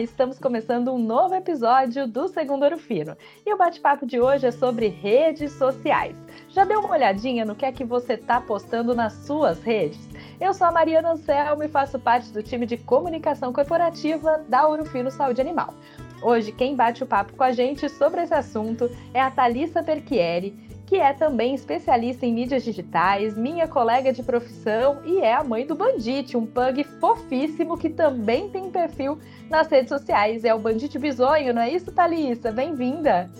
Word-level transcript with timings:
Estamos 0.00 0.40
começando 0.40 0.92
um 0.92 0.98
novo 0.98 1.34
episódio 1.34 2.08
do 2.08 2.26
Segundo 2.26 2.64
Ouro 2.64 2.78
Fino. 2.78 3.16
E 3.46 3.54
o 3.54 3.56
bate-papo 3.56 4.04
de 4.04 4.18
hoje 4.20 4.46
é 4.46 4.50
sobre 4.50 4.88
redes 4.88 5.52
sociais. 5.52 6.16
Já 6.48 6.64
deu 6.64 6.80
uma 6.80 6.90
olhadinha 6.90 7.44
no 7.44 7.54
que 7.54 7.64
é 7.64 7.70
que 7.70 7.84
você 7.84 8.14
está 8.14 8.40
postando 8.40 8.92
nas 8.92 9.12
suas 9.12 9.62
redes? 9.62 10.08
Eu 10.40 10.52
sou 10.52 10.66
a 10.66 10.72
Mariana 10.72 11.12
Anselmo 11.12 11.62
e 11.62 11.68
faço 11.68 11.98
parte 12.00 12.32
do 12.32 12.42
time 12.42 12.66
de 12.66 12.76
comunicação 12.76 13.52
corporativa 13.52 14.44
da 14.48 14.66
Ouro 14.66 14.84
Fino 14.84 15.12
Saúde 15.12 15.40
Animal. 15.40 15.72
Hoje, 16.20 16.50
quem 16.50 16.74
bate 16.74 17.04
o 17.04 17.06
papo 17.06 17.34
com 17.34 17.44
a 17.44 17.52
gente 17.52 17.88
sobre 17.88 18.22
esse 18.22 18.34
assunto 18.34 18.90
é 19.12 19.20
a 19.20 19.30
Thalissa 19.30 19.82
Perchieri, 19.82 20.73
que 20.86 20.96
é 20.96 21.12
também 21.12 21.54
especialista 21.54 22.26
em 22.26 22.32
mídias 22.32 22.62
digitais, 22.62 23.36
minha 23.36 23.66
colega 23.66 24.12
de 24.12 24.22
profissão 24.22 25.00
e 25.04 25.18
é 25.18 25.34
a 25.34 25.42
mãe 25.42 25.66
do 25.66 25.74
Bandit, 25.74 26.36
um 26.36 26.46
pug 26.46 26.84
fofíssimo 27.00 27.78
que 27.78 27.88
também 27.88 28.48
tem 28.50 28.70
perfil 28.70 29.18
nas 29.48 29.68
redes 29.68 29.88
sociais. 29.88 30.44
É 30.44 30.54
o 30.54 30.58
Bandit 30.58 30.98
Bisonho, 30.98 31.54
não 31.54 31.62
é 31.62 31.70
isso, 31.70 31.90
Thalissa? 31.90 32.52
Bem-vinda! 32.52 33.30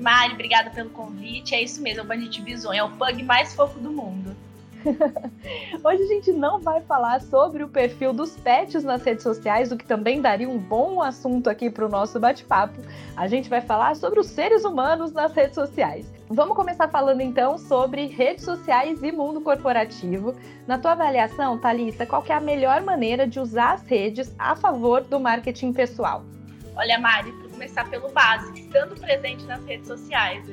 Mari, 0.00 0.34
obrigada 0.34 0.70
pelo 0.70 0.90
convite. 0.90 1.54
É 1.54 1.62
isso 1.62 1.80
mesmo, 1.80 2.00
é 2.00 2.04
o 2.04 2.06
Bandit 2.06 2.42
Bisonho, 2.42 2.78
é 2.78 2.84
o 2.84 2.90
pug 2.90 3.22
mais 3.22 3.54
fofo 3.54 3.78
do 3.78 3.90
mundo. 3.90 4.36
Hoje 5.84 6.02
a 6.02 6.06
gente 6.06 6.32
não 6.32 6.60
vai 6.60 6.80
falar 6.82 7.20
sobre 7.20 7.62
o 7.62 7.68
perfil 7.68 8.12
dos 8.12 8.36
pets 8.36 8.84
nas 8.84 9.02
redes 9.02 9.22
sociais, 9.22 9.72
o 9.72 9.76
que 9.76 9.84
também 9.84 10.20
daria 10.20 10.48
um 10.48 10.58
bom 10.58 11.02
assunto 11.02 11.48
aqui 11.48 11.70
para 11.70 11.86
o 11.86 11.88
nosso 11.88 12.18
bate-papo. 12.20 12.80
A 13.16 13.26
gente 13.26 13.48
vai 13.48 13.60
falar 13.60 13.96
sobre 13.96 14.20
os 14.20 14.26
seres 14.26 14.64
humanos 14.64 15.12
nas 15.12 15.32
redes 15.32 15.54
sociais. 15.54 16.10
Vamos 16.28 16.56
começar 16.56 16.88
falando 16.88 17.20
então 17.20 17.56
sobre 17.56 18.06
redes 18.06 18.44
sociais 18.44 19.02
e 19.02 19.12
mundo 19.12 19.40
corporativo. 19.40 20.34
Na 20.66 20.78
tua 20.78 20.92
avaliação, 20.92 21.58
Thalissa, 21.58 22.04
qual 22.04 22.24
é 22.28 22.32
a 22.32 22.40
melhor 22.40 22.82
maneira 22.82 23.26
de 23.26 23.38
usar 23.38 23.74
as 23.74 23.82
redes 23.82 24.34
a 24.38 24.56
favor 24.56 25.02
do 25.02 25.20
marketing 25.20 25.72
pessoal? 25.72 26.24
Olha, 26.74 26.98
Mari, 26.98 27.32
para 27.32 27.48
começar 27.48 27.88
pelo 27.88 28.10
básico, 28.10 28.58
estando 28.58 29.00
presente 29.00 29.44
nas 29.44 29.64
redes 29.64 29.86
sociais. 29.86 30.46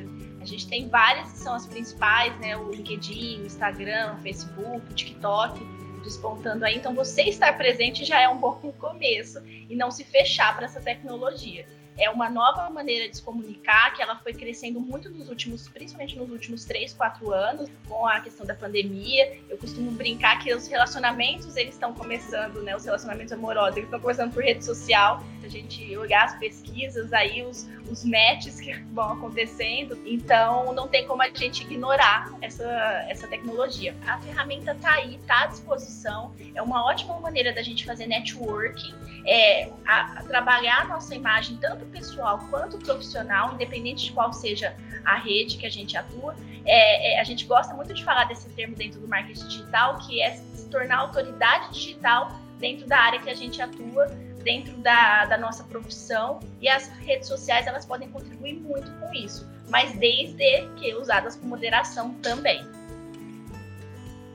A 0.44 0.46
gente 0.46 0.68
tem 0.68 0.90
várias 0.90 1.32
que 1.32 1.38
são 1.38 1.56
as 1.56 1.66
principais, 1.66 2.38
né? 2.40 2.58
O 2.58 2.70
LinkedIn, 2.70 3.44
o 3.44 3.46
Instagram, 3.46 4.16
o 4.16 4.22
Facebook, 4.22 4.92
o 4.92 4.94
TikTok, 4.94 5.66
despontando 6.04 6.66
aí. 6.66 6.76
Então, 6.76 6.94
você 6.94 7.24
estar 7.24 7.58
presente 7.58 8.04
já 8.04 8.20
é 8.20 8.28
um 8.28 8.38
bom 8.38 8.56
começo 8.78 9.42
e 9.48 9.74
não 9.74 9.90
se 9.90 10.04
fechar 10.04 10.54
para 10.54 10.66
essa 10.66 10.82
tecnologia 10.82 11.66
é 11.98 12.10
uma 12.10 12.30
nova 12.30 12.70
maneira 12.70 13.10
de 13.10 13.18
se 13.18 13.22
comunicar 13.22 13.94
que 13.94 14.02
ela 14.02 14.16
foi 14.18 14.34
crescendo 14.34 14.80
muito 14.80 15.10
nos 15.10 15.30
últimos, 15.30 15.68
principalmente 15.68 16.18
nos 16.18 16.30
últimos 16.32 16.66
três, 16.66 16.94
quatro 16.94 17.32
anos, 17.32 17.70
com 17.88 18.08
a 18.08 18.20
questão 18.20 18.46
da 18.46 18.56
pandemia. 18.56 19.38
Eu 19.50 19.58
costumo 19.58 19.92
brincar 19.92 20.40
que 20.40 20.54
os 20.54 20.68
relacionamentos 20.68 21.56
eles 21.56 21.74
estão 21.76 21.94
começando, 21.94 22.62
né? 22.64 22.76
Os 22.76 22.86
relacionamentos 22.86 23.32
amorosos 23.32 23.78
eles 23.78 23.88
estão 23.88 24.00
começando 24.00 24.34
por 24.34 24.44
rede 24.44 24.66
social. 24.66 25.24
A 25.44 25.48
gente 25.48 25.96
olhar 25.98 26.26
as 26.26 26.38
pesquisas 26.38 27.12
aí, 27.14 27.44
os, 27.44 27.68
os 27.90 28.04
matches 28.04 28.60
que 28.60 28.74
vão 28.94 29.14
acontecendo, 29.14 30.00
então 30.06 30.74
não 30.74 30.88
tem 30.88 31.06
como 31.06 31.22
a 31.22 31.30
gente 31.30 31.64
ignorar 31.64 32.32
essa, 32.42 32.66
essa 33.08 33.28
tecnologia. 33.28 33.96
A 34.08 34.20
ferramenta 34.20 34.72
está 34.72 34.94
aí, 34.94 35.16
está 35.16 35.44
à 35.44 35.48
disposição. 35.48 36.34
É 36.56 36.62
uma 36.62 36.86
ótima 36.86 37.20
maneira 37.20 37.54
da 37.54 37.62
gente 37.62 37.86
fazer 37.86 38.08
networking, 38.08 38.94
é, 39.26 39.70
a, 39.86 40.20
a 40.20 40.24
trabalhar 40.24 40.82
a 40.82 40.86
nossa 40.86 41.14
imagem 41.14 41.58
tanto 41.58 41.83
tanto 41.84 41.92
pessoal 41.92 42.40
quanto 42.50 42.78
profissional, 42.78 43.54
independente 43.54 44.06
de 44.06 44.12
qual 44.12 44.32
seja 44.32 44.76
a 45.04 45.18
rede 45.18 45.58
que 45.58 45.66
a 45.66 45.70
gente 45.70 45.98
atua. 45.98 46.36
É, 46.66 47.16
é, 47.16 47.20
a 47.20 47.24
gente 47.24 47.46
gosta 47.46 47.74
muito 47.74 47.94
de 47.94 48.04
falar 48.04 48.26
desse 48.26 48.50
termo 48.50 48.76
dentro 48.76 49.00
do 49.00 49.08
marketing 49.08 49.48
digital, 49.48 49.98
que 50.00 50.22
é 50.22 50.32
se 50.32 50.70
tornar 50.70 50.98
autoridade 50.98 51.74
digital 51.74 52.32
dentro 52.60 52.88
da 52.88 52.98
área 52.98 53.20
que 53.20 53.30
a 53.30 53.36
gente 53.36 53.62
atua, 53.62 54.08
dentro 54.44 54.76
da, 54.78 55.26
da 55.26 55.38
nossa 55.38 55.64
profissão. 55.66 56.40
E 56.62 56.70
as 56.70 56.88
redes 57.00 57.28
sociais 57.28 57.68
elas 57.68 57.86
podem 57.86 58.10
contribuir 58.10 58.56
muito 58.56 58.90
com 59.00 59.14
isso, 59.14 59.50
mas 59.70 59.94
desde 59.94 60.68
que 60.78 60.94
usadas 60.96 61.36
com 61.36 61.48
moderação 61.48 62.14
também. 62.16 62.66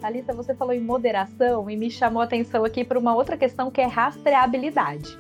Thalita, 0.00 0.32
você 0.32 0.54
falou 0.54 0.72
em 0.72 0.81
moderação 0.81 1.69
e 1.69 1.76
me 1.76 1.91
chamou 1.91 2.22
a 2.22 2.25
atenção 2.25 2.64
aqui 2.64 2.84
para 2.84 2.97
uma 2.97 3.16
outra 3.16 3.37
questão 3.37 3.69
que 3.69 3.81
é 3.81 3.87
rastreabilidade 3.87 5.19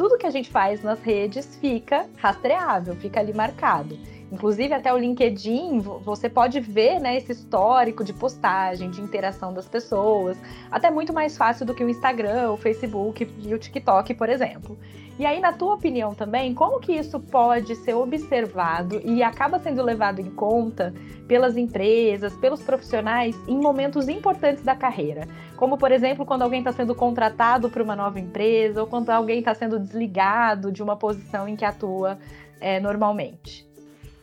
tudo 0.00 0.16
que 0.16 0.26
a 0.26 0.30
gente 0.30 0.48
faz 0.48 0.82
nas 0.82 0.98
redes 1.02 1.56
fica 1.56 2.08
rastreável, 2.16 2.96
fica 2.96 3.20
ali 3.20 3.34
marcado. 3.34 3.98
Inclusive, 4.30 4.72
até 4.72 4.92
o 4.92 4.98
LinkedIn, 4.98 5.80
você 5.80 6.28
pode 6.28 6.60
ver 6.60 7.00
né, 7.00 7.16
esse 7.16 7.32
histórico 7.32 8.04
de 8.04 8.12
postagem, 8.12 8.88
de 8.88 9.00
interação 9.00 9.52
das 9.52 9.68
pessoas, 9.68 10.38
até 10.70 10.90
muito 10.90 11.12
mais 11.12 11.36
fácil 11.36 11.66
do 11.66 11.74
que 11.74 11.82
o 11.82 11.88
Instagram, 11.88 12.52
o 12.52 12.56
Facebook 12.56 13.28
e 13.42 13.52
o 13.52 13.58
TikTok, 13.58 14.14
por 14.14 14.28
exemplo. 14.28 14.78
E 15.18 15.26
aí, 15.26 15.38
na 15.38 15.52
tua 15.52 15.74
opinião 15.74 16.14
também, 16.14 16.54
como 16.54 16.80
que 16.80 16.92
isso 16.92 17.20
pode 17.20 17.76
ser 17.76 17.92
observado 17.92 19.02
e 19.04 19.22
acaba 19.22 19.58
sendo 19.58 19.82
levado 19.82 20.20
em 20.20 20.30
conta 20.30 20.94
pelas 21.28 21.58
empresas, 21.58 22.34
pelos 22.36 22.62
profissionais 22.62 23.36
em 23.46 23.60
momentos 23.60 24.08
importantes 24.08 24.62
da 24.62 24.74
carreira? 24.74 25.28
Como, 25.56 25.76
por 25.76 25.92
exemplo, 25.92 26.24
quando 26.24 26.40
alguém 26.40 26.60
está 26.60 26.72
sendo 26.72 26.94
contratado 26.94 27.68
para 27.68 27.82
uma 27.82 27.94
nova 27.94 28.18
empresa 28.18 28.80
ou 28.80 28.86
quando 28.86 29.10
alguém 29.10 29.40
está 29.40 29.54
sendo 29.54 29.78
desligado 29.78 30.72
de 30.72 30.82
uma 30.82 30.96
posição 30.96 31.46
em 31.46 31.54
que 31.54 31.66
atua 31.66 32.18
é, 32.58 32.80
normalmente. 32.80 33.69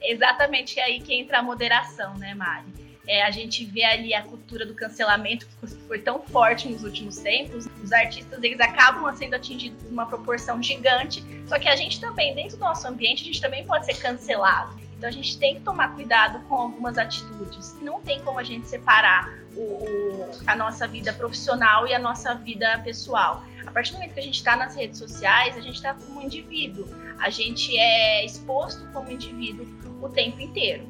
Exatamente 0.02 0.80
aí 0.80 1.00
que 1.02 1.13
entra 1.13 1.40
a 1.40 1.44
moderação, 1.44 2.18
né, 2.18 2.34
Mari? 2.34 2.88
É, 3.08 3.24
a 3.24 3.31
gente 3.31 3.63
vê 3.63 3.85
ali 3.85 4.13
a 4.13 4.22
cultura 4.22 4.66
do 4.66 4.74
cancelamento 4.75 5.47
que 5.47 5.68
foi 5.88 6.00
tão 6.00 6.22
forte 6.24 6.68
nos 6.68 6.84
últimos 6.84 7.18
tempos. 7.18 7.66
Os 7.81 7.94
artistas 7.94 8.44
eles 8.44 8.59
acabam 8.59 9.16
sendo 9.16 9.34
atingidos 9.34 9.81
por 9.81 9.91
uma 9.91 10.06
proporção 10.06 10.62
gigante. 10.62 11.24
Só 11.47 11.58
que 11.58 11.69
a 11.69 11.75
gente 11.75 12.02
também, 12.02 12.35
dentro 12.35 12.58
do 12.58 12.59
nosso 12.59 12.85
ambiente, 12.85 13.24
a 13.24 13.25
gente 13.25 13.40
também 13.40 13.66
pode 13.66 13.85
ser 13.85 13.97
cancelado. 13.97 14.78
Então 14.97 15.08
a 15.08 15.12
gente 15.12 15.38
tem 15.38 15.56
que 15.56 15.62
tomar 15.62 15.94
cuidado 15.94 16.44
com 16.47 16.56
algumas 16.56 16.97
atitudes. 16.97 17.78
Não 17.81 18.02
tem 18.02 18.19
como 18.24 18.40
a 18.40 18.44
gente 18.44 18.68
separar 18.68 19.31
o, 19.56 19.62
o, 19.62 20.31
a 20.46 20.56
nossa 20.56 20.85
vida 20.85 21.14
profissional 21.14 21.88
e 21.88 21.94
a 21.94 22.00
nossa 22.00 22.34
vida 22.34 22.79
pessoal. 22.84 23.41
A 23.66 23.72
partir 23.72 23.91
do 23.91 24.00
momento 24.00 24.16
que 24.16 24.19
a 24.19 24.24
gente 24.24 24.35
está 24.35 24.56
nas 24.56 24.75
redes 24.75 24.97
sociais, 24.97 25.56
a 25.56 25.62
gente 25.62 25.75
está 25.75 25.94
como 25.94 26.22
indivíduo. 26.22 26.88
A 27.19 27.29
gente 27.29 27.78
é 27.78 28.25
exposto 28.25 28.85
como 28.91 29.09
indivíduo 29.12 29.66
o 30.02 30.09
tempo 30.09 30.40
inteiro. 30.41 30.88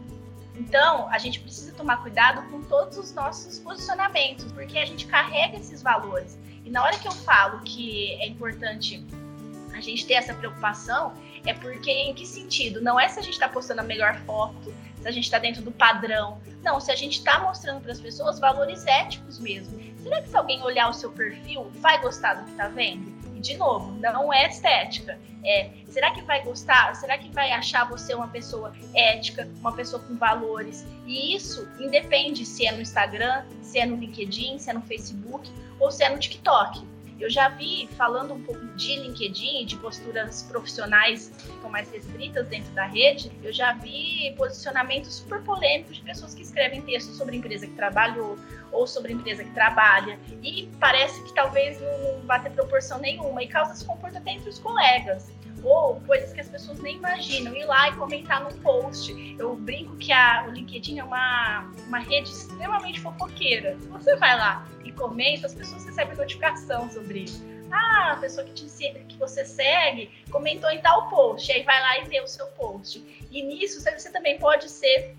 Então, 0.56 1.08
a 1.10 1.18
gente 1.18 1.40
precisa 1.40 1.72
tomar 1.74 1.98
cuidado 1.98 2.42
com 2.50 2.62
todos 2.64 2.98
os 2.98 3.14
nossos 3.14 3.60
posicionamentos, 3.60 4.52
porque 4.52 4.78
a 4.80 4.86
gente 4.86 5.06
carrega 5.06 5.58
esses 5.58 5.84
valores. 5.84 6.38
E 6.66 6.70
na 6.70 6.84
hora 6.84 6.98
que 6.98 7.08
eu 7.08 7.12
falo 7.12 7.62
que 7.62 8.14
é 8.14 8.28
importante 8.28 9.06
a 9.74 9.80
gente 9.80 10.06
ter 10.08 10.16
essa 10.16 10.34
preocupação, 10.34 11.14
é 11.46 11.54
porque 11.54 11.92
em 11.92 12.14
que 12.14 12.26
sentido? 12.26 12.82
Não 12.82 13.00
é 13.00 13.08
se 13.08 13.20
a 13.20 13.22
gente 13.22 13.34
está 13.34 13.48
postando 13.48 13.82
a 13.82 13.84
melhor 13.84 14.18
foto, 14.26 14.74
se 15.00 15.08
a 15.08 15.12
gente 15.12 15.26
está 15.26 15.38
dentro 15.38 15.62
do 15.62 15.72
padrão. 15.72 16.42
Não, 16.64 16.80
se 16.80 16.92
a 16.92 16.96
gente 16.96 17.20
está 17.20 17.40
mostrando 17.40 17.82
para 17.82 17.92
as 17.92 18.02
pessoas 18.02 18.40
valores 18.40 18.86
éticos 18.88 19.38
mesmo. 19.38 19.80
Será 20.02 20.22
que 20.22 20.30
se 20.30 20.36
alguém 20.36 20.62
olhar 20.64 20.90
o 20.90 20.94
seu 20.94 21.12
perfil, 21.12 21.70
vai 21.76 22.02
gostar 22.02 22.34
do 22.34 22.46
que 22.46 22.52
está 22.52 22.68
vendo? 22.68 23.17
E, 23.38 23.40
de 23.40 23.56
novo, 23.56 23.92
não 24.00 24.34
é 24.34 24.48
estética. 24.48 25.20
É, 25.46 25.70
será 25.88 26.12
que 26.12 26.22
vai 26.24 26.44
gostar? 26.44 26.96
Será 26.96 27.18
que 27.20 27.30
vai 27.30 27.52
achar 27.52 27.88
você 27.88 28.16
uma 28.16 28.28
pessoa 28.28 28.74
ética, 28.96 29.48
uma 29.60 29.72
pessoa 29.72 30.02
com 30.02 30.18
valores? 30.18 30.84
E 31.06 31.36
isso 31.36 31.70
independe 31.80 32.44
se 32.46 32.66
é 32.66 32.72
no 32.72 32.82
Instagram, 32.82 33.46
se 33.62 33.78
é 33.78 33.86
no 33.86 33.96
LinkedIn, 33.96 34.58
se 34.58 34.72
é 34.72 34.74
no 34.74 34.82
Facebook 34.82 35.50
ou 35.80 35.92
se 35.92 36.04
é 36.04 36.10
no 36.10 36.18
TikTok. 36.18 36.84
Eu 37.20 37.30
já 37.30 37.50
vi, 37.50 37.90
falando 37.98 38.34
um 38.34 38.42
pouco 38.44 38.66
de 38.76 38.96
LinkedIn, 38.96 39.66
de 39.66 39.76
posturas 39.78 40.44
profissionais 40.44 41.30
que 41.30 41.48
ficam 41.48 41.70
mais 41.70 41.90
restritas 41.92 42.48
dentro 42.48 42.72
da 42.74 42.86
rede, 42.86 43.32
eu 43.44 43.52
já 43.52 43.74
vi 43.74 44.34
posicionamentos 44.38 45.16
super 45.16 45.42
polêmicos 45.42 45.96
de 45.98 46.04
pessoas 46.04 46.36
que 46.36 46.44
escrevem 46.44 46.82
textos 46.82 47.18
sobre 47.18 47.38
empresa 47.38 47.66
que 47.66 47.74
trabalhou 47.74 48.38
ou 48.72 48.86
sobre 48.86 49.14
empresa 49.14 49.44
que 49.44 49.52
trabalha. 49.52 50.20
E 50.44 50.70
parece 50.80 51.24
que 51.24 51.34
talvez 51.34 51.80
não 51.82 52.22
vá 52.26 52.40
ter 52.40 52.52
proporção 52.52 53.00
nenhuma 53.00 53.42
e 53.42 53.48
causa 53.48 53.74
desconforto 53.74 54.18
até 54.18 54.32
entre 54.32 54.50
os 54.50 54.60
colegas 54.60 55.37
ou 55.64 56.00
coisas 56.02 56.32
que 56.34 56.40
as 56.40 56.50
pessoas 56.50 56.80
nem 56.80 56.98
imaginam, 56.98 57.56
ir 57.56 57.66
lá 57.66 57.90
e 57.90 57.96
comentar 57.96 58.42
no 58.44 58.54
post. 58.60 59.36
Eu 59.38 59.56
brinco 59.56 59.96
que 59.98 60.12
a, 60.12 60.46
o 60.48 60.52
LinkedIn 60.52 61.00
é 61.00 61.04
uma, 61.04 61.72
uma 61.88 62.00
rede 62.00 62.30
extremamente 62.30 63.00
fofoqueira. 63.02 63.76
Você 63.90 64.16
vai 64.16 64.38
lá 64.38 64.68
e 64.84 64.92
comenta, 64.92 65.48
as 65.48 65.54
pessoas 65.54 65.86
recebem 65.86 66.16
notificação 66.16 66.90
sobre 66.90 67.20
isso. 67.20 67.44
Ah, 67.72 68.14
a 68.14 68.16
pessoa 68.18 68.46
que, 68.46 68.54
te, 68.54 68.66
que 69.08 69.18
você 69.18 69.46
segue 69.46 70.10
comentou 70.32 70.70
em 70.70 70.80
tal 70.80 71.10
post, 71.10 71.52
aí 71.52 71.64
vai 71.64 71.82
lá 71.82 72.00
e 72.00 72.06
vê 72.06 72.22
o 72.22 72.28
seu 72.28 72.48
post. 72.48 73.04
E 73.30 73.44
nisso 73.44 73.82
você 73.82 74.10
também 74.10 74.40
pode 74.40 74.70
ser 74.70 75.16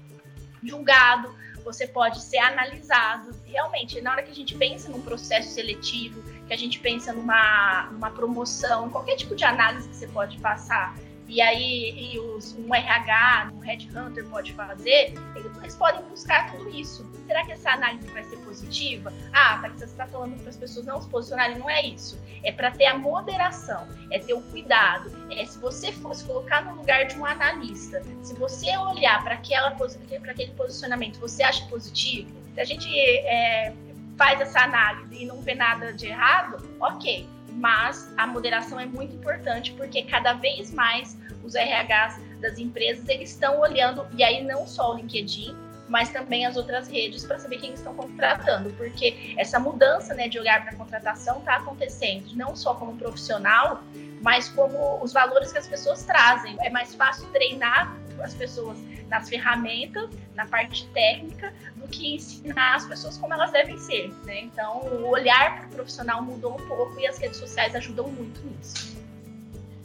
julgado, 0.62 1.34
você 1.62 1.86
pode 1.86 2.22
ser 2.22 2.38
analisado. 2.38 3.36
Realmente, 3.44 4.00
na 4.00 4.12
hora 4.12 4.22
que 4.22 4.30
a 4.30 4.34
gente 4.34 4.54
pensa 4.54 4.88
num 4.88 5.02
processo 5.02 5.50
seletivo, 5.50 6.22
que 6.48 6.54
a 6.54 6.56
gente 6.56 6.80
pensa 6.80 7.12
numa, 7.12 7.88
numa 7.92 8.10
promoção, 8.10 8.88
qualquer 8.88 9.16
tipo 9.16 9.36
de 9.36 9.44
análise 9.44 9.88
que 9.88 9.94
você 9.94 10.08
pode 10.08 10.38
passar, 10.38 10.96
e 11.28 11.42
aí 11.42 12.14
e 12.14 12.18
os, 12.18 12.56
um 12.58 12.74
RH, 12.74 13.52
um 13.54 13.60
headhunter 13.60 14.24
pode 14.28 14.54
fazer, 14.54 15.12
ele 15.36 15.48
eles 15.60 15.76
podem 15.76 16.02
buscar 16.04 16.50
tudo 16.50 16.70
isso. 16.70 17.06
Será 17.26 17.44
que 17.44 17.52
essa 17.52 17.72
análise 17.72 18.08
vai 18.08 18.24
ser 18.24 18.38
positiva? 18.38 19.12
Ah, 19.34 19.58
tá, 19.60 19.68
você 19.68 19.84
está 19.84 20.06
falando 20.06 20.40
para 20.40 20.48
as 20.48 20.56
pessoas 20.56 20.86
não 20.86 21.02
se 21.02 21.08
posicionarem, 21.08 21.58
não 21.58 21.68
é 21.68 21.84
isso. 21.84 22.18
É 22.42 22.50
para 22.50 22.70
ter 22.70 22.86
a 22.86 22.96
moderação, 22.96 23.86
é 24.10 24.18
ter 24.18 24.32
o 24.32 24.40
cuidado. 24.40 25.12
É 25.30 25.44
se 25.44 25.58
você 25.58 25.92
fosse 25.92 26.24
colocar 26.24 26.64
no 26.64 26.76
lugar 26.76 27.04
de 27.04 27.18
um 27.18 27.26
analista, 27.26 28.02
se 28.22 28.34
você 28.34 28.74
olhar 28.78 29.22
para 29.22 29.34
aquele 29.34 30.52
posicionamento, 30.52 31.20
você 31.20 31.42
acha 31.42 31.66
positivo? 31.66 32.32
A 32.56 32.64
gente 32.64 32.88
é, 32.98 33.74
faz 34.18 34.40
essa 34.40 34.60
análise 34.60 35.22
e 35.22 35.24
não 35.24 35.40
vê 35.40 35.54
nada 35.54 35.92
de 35.92 36.08
errado, 36.08 36.68
ok. 36.80 37.26
Mas 37.52 38.12
a 38.16 38.26
moderação 38.26 38.78
é 38.78 38.84
muito 38.84 39.14
importante 39.14 39.72
porque 39.72 40.02
cada 40.02 40.34
vez 40.34 40.72
mais 40.72 41.16
os 41.42 41.54
RHs 41.54 42.20
das 42.40 42.58
empresas, 42.58 43.08
eles 43.08 43.30
estão 43.30 43.60
olhando, 43.60 44.06
e 44.16 44.22
aí 44.22 44.44
não 44.44 44.66
só 44.66 44.92
o 44.92 44.96
LinkedIn, 44.96 45.56
mas 45.88 46.10
também 46.10 46.44
as 46.44 46.56
outras 46.56 46.88
redes 46.88 47.24
para 47.24 47.38
saber 47.38 47.58
quem 47.58 47.72
estão 47.72 47.94
contratando, 47.94 48.70
porque 48.74 49.34
essa 49.38 49.58
mudança 49.58 50.12
né, 50.14 50.28
de 50.28 50.38
olhar 50.38 50.62
para 50.62 50.72
a 50.72 50.76
contratação 50.76 51.38
está 51.38 51.56
acontecendo, 51.56 52.26
não 52.34 52.54
só 52.54 52.74
como 52.74 52.96
profissional, 52.96 53.82
mas 54.20 54.48
como 54.50 55.02
os 55.02 55.12
valores 55.12 55.50
que 55.50 55.58
as 55.58 55.66
pessoas 55.66 56.04
trazem. 56.04 56.56
É 56.60 56.68
mais 56.68 56.94
fácil 56.94 57.26
treinar 57.28 57.96
as 58.22 58.34
pessoas 58.34 58.78
nas 59.08 59.28
ferramentas, 59.28 60.10
na 60.34 60.46
parte 60.46 60.86
técnica, 60.88 61.52
do 61.76 61.88
que 61.88 62.14
ensinar 62.14 62.76
as 62.76 62.86
pessoas 62.86 63.16
como 63.18 63.32
elas 63.34 63.50
devem 63.50 63.78
ser. 63.78 64.12
Né? 64.24 64.42
Então, 64.42 64.80
o 64.80 65.08
olhar 65.08 65.58
para 65.58 65.66
o 65.66 65.70
profissional 65.70 66.22
mudou 66.22 66.54
um 66.54 66.68
pouco 66.68 66.98
e 67.00 67.06
as 67.06 67.18
redes 67.18 67.38
sociais 67.38 67.74
ajudam 67.74 68.08
muito 68.08 68.40
nisso. 68.46 68.98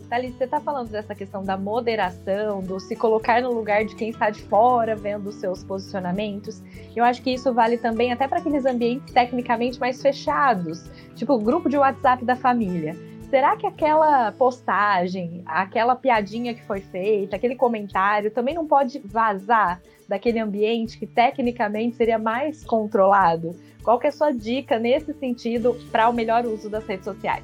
Thalys, 0.10 0.36
você 0.36 0.44
está 0.44 0.60
falando 0.60 0.90
dessa 0.90 1.16
questão 1.16 1.44
da 1.44 1.58
moderação, 1.58 2.62
do 2.62 2.80
se 2.80 2.96
colocar 2.96 3.42
no 3.42 3.52
lugar 3.52 3.84
de 3.84 3.96
quem 3.96 4.10
está 4.10 4.30
de 4.30 4.44
fora, 4.44 4.96
vendo 4.96 5.30
os 5.30 5.36
seus 5.36 5.64
posicionamentos. 5.64 6.62
Eu 6.96 7.04
acho 7.04 7.22
que 7.24 7.32
isso 7.32 7.52
vale 7.52 7.80
também 7.80 8.12
até 8.12 8.28
para 8.28 8.38
aqueles 8.38 8.64
ambientes 8.64 9.12
tecnicamente 9.12 9.80
mais 9.80 10.02
fechados, 10.02 10.84
tipo 11.16 11.34
o 11.34 11.40
grupo 11.40 11.68
de 11.68 11.78
WhatsApp 11.78 12.24
da 12.24 12.36
família. 12.36 12.96
Será 13.34 13.58
que 13.58 13.66
aquela 13.66 14.32
postagem, 14.32 15.42
aquela 15.48 15.96
piadinha 15.96 16.54
que 16.54 16.62
foi 16.62 16.82
feita, 16.82 17.36
aquele 17.36 17.56
comentário 17.56 18.30
também 18.30 18.54
não 18.54 18.68
pode 18.68 19.00
vazar 19.00 19.82
daquele 20.08 20.38
ambiente 20.38 21.00
que 21.00 21.08
tecnicamente 21.08 21.96
seria 21.96 22.20
mais 22.20 22.64
controlado? 22.64 23.60
Qual 23.84 23.98
que 23.98 24.06
é 24.06 24.10
a 24.10 24.14
sua 24.14 24.32
dica 24.32 24.78
nesse 24.78 25.16
sentido 25.16 25.74
para 25.92 26.08
o 26.10 26.14
melhor 26.14 26.46
uso 26.46 26.70
das 26.70 26.86
redes 26.86 27.06
sociais? 27.06 27.44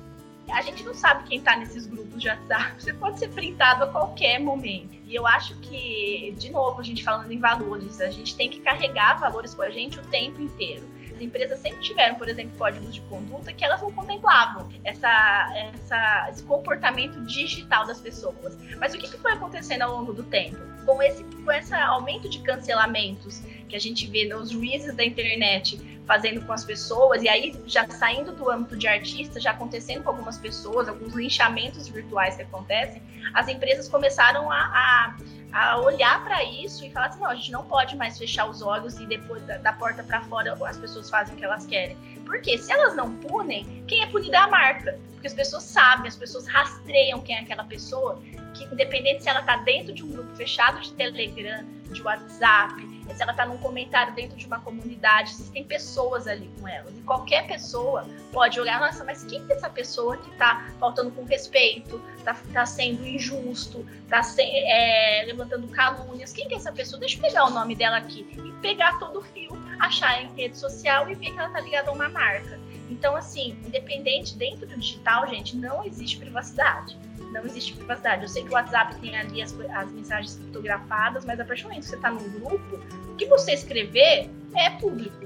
a 0.52 0.62
gente 0.62 0.84
não 0.84 0.94
sabe 0.94 1.28
quem 1.28 1.40
está 1.40 1.56
nesses 1.56 1.88
grupos 1.88 2.22
de 2.22 2.28
WhatsApp. 2.28 2.74
Você 2.78 2.94
pode 2.94 3.20
ser 3.20 3.30
printado 3.30 3.84
a 3.84 3.88
qualquer 3.88 4.40
momento. 4.40 4.96
E 5.06 5.16
eu 5.16 5.26
acho 5.26 5.56
que, 5.58 6.36
de 6.38 6.52
novo, 6.52 6.80
a 6.80 6.84
gente 6.84 7.04
falando 7.04 7.32
em 7.32 7.40
valores, 7.40 8.00
a 8.02 8.10
gente 8.10 8.36
tem 8.36 8.50
que 8.50 8.60
carregar 8.60 9.20
valores 9.20 9.54
com 9.54 9.62
a 9.62 9.70
gente 9.70 10.00
o 10.00 10.04
tempo 10.04 10.42
inteiro. 10.42 10.84
As 11.20 11.24
empresas 11.26 11.60
sempre 11.60 11.82
tiveram, 11.82 12.16
por 12.16 12.30
exemplo, 12.30 12.58
códigos 12.58 12.96
de 12.96 13.02
conduta 13.02 13.52
que 13.52 13.66
elas 13.66 13.82
não 13.82 13.92
contemplavam 13.92 14.70
essa, 14.86 15.52
essa, 15.54 16.30
esse 16.30 16.44
comportamento 16.44 17.20
digital 17.26 17.86
das 17.86 18.00
pessoas. 18.00 18.58
Mas 18.80 18.94
o 18.94 18.98
que, 18.98 19.06
foi 19.18 19.34
acontecendo 19.34 19.82
ao 19.82 19.98
longo 19.98 20.14
do 20.14 20.24
tempo? 20.24 20.56
Com 20.86 21.04
esse, 21.04 21.26
com 21.26 21.52
esse 21.52 21.74
aumento 21.74 22.30
de 22.30 22.40
cancelamentos 22.40 23.44
que 23.70 23.76
a 23.76 23.80
gente 23.80 24.08
vê 24.08 24.26
nos 24.26 24.50
juízes 24.50 24.96
da 24.96 25.06
internet 25.06 25.80
fazendo 26.06 26.42
com 26.42 26.52
as 26.52 26.66
pessoas, 26.66 27.22
e 27.22 27.30
aí 27.30 27.56
já 27.68 27.88
saindo 27.88 28.32
do 28.32 28.50
âmbito 28.50 28.76
de 28.76 28.88
artista, 28.88 29.40
já 29.40 29.52
acontecendo 29.52 30.04
com 30.04 30.10
algumas 30.10 30.40
pessoas, 30.40 30.90
alguns 30.90 31.14
linchamentos 31.14 31.88
virtuais 31.88 32.36
que 32.36 32.42
acontecem, 32.42 33.00
as 33.32 33.48
empresas 33.48 33.88
começaram 33.88 34.52
a, 34.52 34.58
a, 34.58 35.16
a 35.54 35.78
olhar 35.78 36.24
para 36.24 36.44
isso 36.44 36.84
e 36.84 36.90
falar 36.90 37.08
assim: 37.08 37.20
não, 37.20 37.30
a 37.30 37.36
gente 37.36 37.52
não 37.52 37.64
pode 37.64 37.96
mais 37.96 38.18
fechar 38.18 38.50
os 38.50 38.64
olhos 38.64 39.00
e 39.00 39.06
depois 39.06 39.44
da, 39.44 39.58
da 39.58 39.72
porta 39.72 40.04
para 40.04 40.20
fora 40.22 40.58
as 40.66 40.78
pessoas 40.78 41.12
fazem 41.12 41.36
o 41.36 41.38
que 41.38 41.46
elas 41.46 41.68
querem. 41.68 41.96
Porque 42.26 42.58
se 42.58 42.72
elas 42.72 42.96
não 42.96 43.16
punem, 43.18 43.84
quem 43.88 44.02
é 44.02 44.08
punido 44.08 44.36
é 44.36 44.40
a 44.40 44.48
marca. 44.48 45.00
Porque 45.14 45.28
as 45.28 45.34
pessoas 45.34 45.64
sabem, 45.64 46.08
as 46.08 46.16
pessoas 46.16 46.48
rastreiam 46.48 47.22
quem 47.22 47.36
é 47.36 47.42
aquela 47.42 47.66
pessoa, 47.66 48.22
que 48.54 48.64
independente 48.64 49.24
se 49.24 49.30
ela 49.30 49.42
está 49.42 49.58
dentro 49.58 49.94
de 49.94 50.04
um 50.04 50.10
grupo 50.10 50.36
fechado 50.36 50.80
de 50.80 50.94
Telegram, 50.94 51.66
de 51.92 52.02
WhatsApp, 52.02 52.99
se 53.16 53.22
ela 53.22 53.32
está 53.32 53.46
num 53.46 53.58
comentário 53.58 54.14
dentro 54.14 54.38
de 54.38 54.46
uma 54.46 54.60
comunidade, 54.60 55.32
existem 55.32 55.64
pessoas 55.64 56.28
ali 56.28 56.50
com 56.60 56.68
elas. 56.68 56.98
E 56.98 57.02
qualquer 57.02 57.48
pessoa 57.48 58.08
pode 58.32 58.60
olhar, 58.60 58.80
nossa, 58.80 59.04
mas 59.04 59.24
quem 59.24 59.44
é 59.50 59.54
essa 59.54 59.70
pessoa 59.70 60.18
que 60.18 60.30
está 60.32 60.68
faltando 60.80 61.12
com 61.12 61.24
respeito, 61.24 62.02
está 62.18 62.36
tá 62.54 62.66
sendo 62.66 63.06
injusto, 63.06 63.86
está 64.04 64.22
é, 64.40 65.24
levantando 65.26 65.68
calúnias? 65.70 66.34
Quem 66.34 66.48
é 66.52 66.56
essa 66.56 66.72
pessoa? 66.72 67.00
Deixa 67.00 67.18
eu 67.18 67.22
pegar 67.22 67.46
o 67.46 67.50
nome 67.50 67.76
dela 67.76 67.98
aqui 67.98 68.28
e 68.44 68.52
pegar 68.62 69.00
todo 69.00 69.20
o 69.20 69.22
fio, 69.22 69.52
achar 69.80 70.22
em 70.22 70.34
rede 70.36 70.58
social 70.58 71.10
e 71.10 71.16
ver 71.16 71.32
que 71.32 71.40
ela 71.40 71.48
está 71.48 71.60
ligada 71.60 71.90
a 71.90 71.94
uma 71.94 72.10
marca. 72.10 72.59
Então, 72.90 73.16
assim, 73.16 73.58
independente, 73.66 74.36
dentro 74.36 74.66
do 74.66 74.78
digital, 74.78 75.28
gente, 75.28 75.56
não 75.56 75.86
existe 75.86 76.18
privacidade 76.18 76.98
não 77.32 77.46
existe 77.46 77.74
privacidade. 77.74 78.24
Eu 78.24 78.28
sei 78.28 78.44
que 78.44 78.50
o 78.50 78.54
WhatsApp 78.54 78.96
tem 79.00 79.18
ali 79.18 79.42
as, 79.42 79.54
as 79.74 79.92
mensagens 79.92 80.36
fotografadas, 80.38 81.26
mas 81.26 81.40
a 81.40 81.46
partir 81.46 81.64
do 81.64 81.70
momento 81.70 81.84
que 81.84 81.90
você 81.90 81.96
está 81.96 82.12
num 82.12 82.30
grupo, 82.32 82.80
o 83.10 83.16
que 83.16 83.26
você 83.26 83.54
escrever 83.54 84.30
é 84.56 84.70
público. 84.72 85.26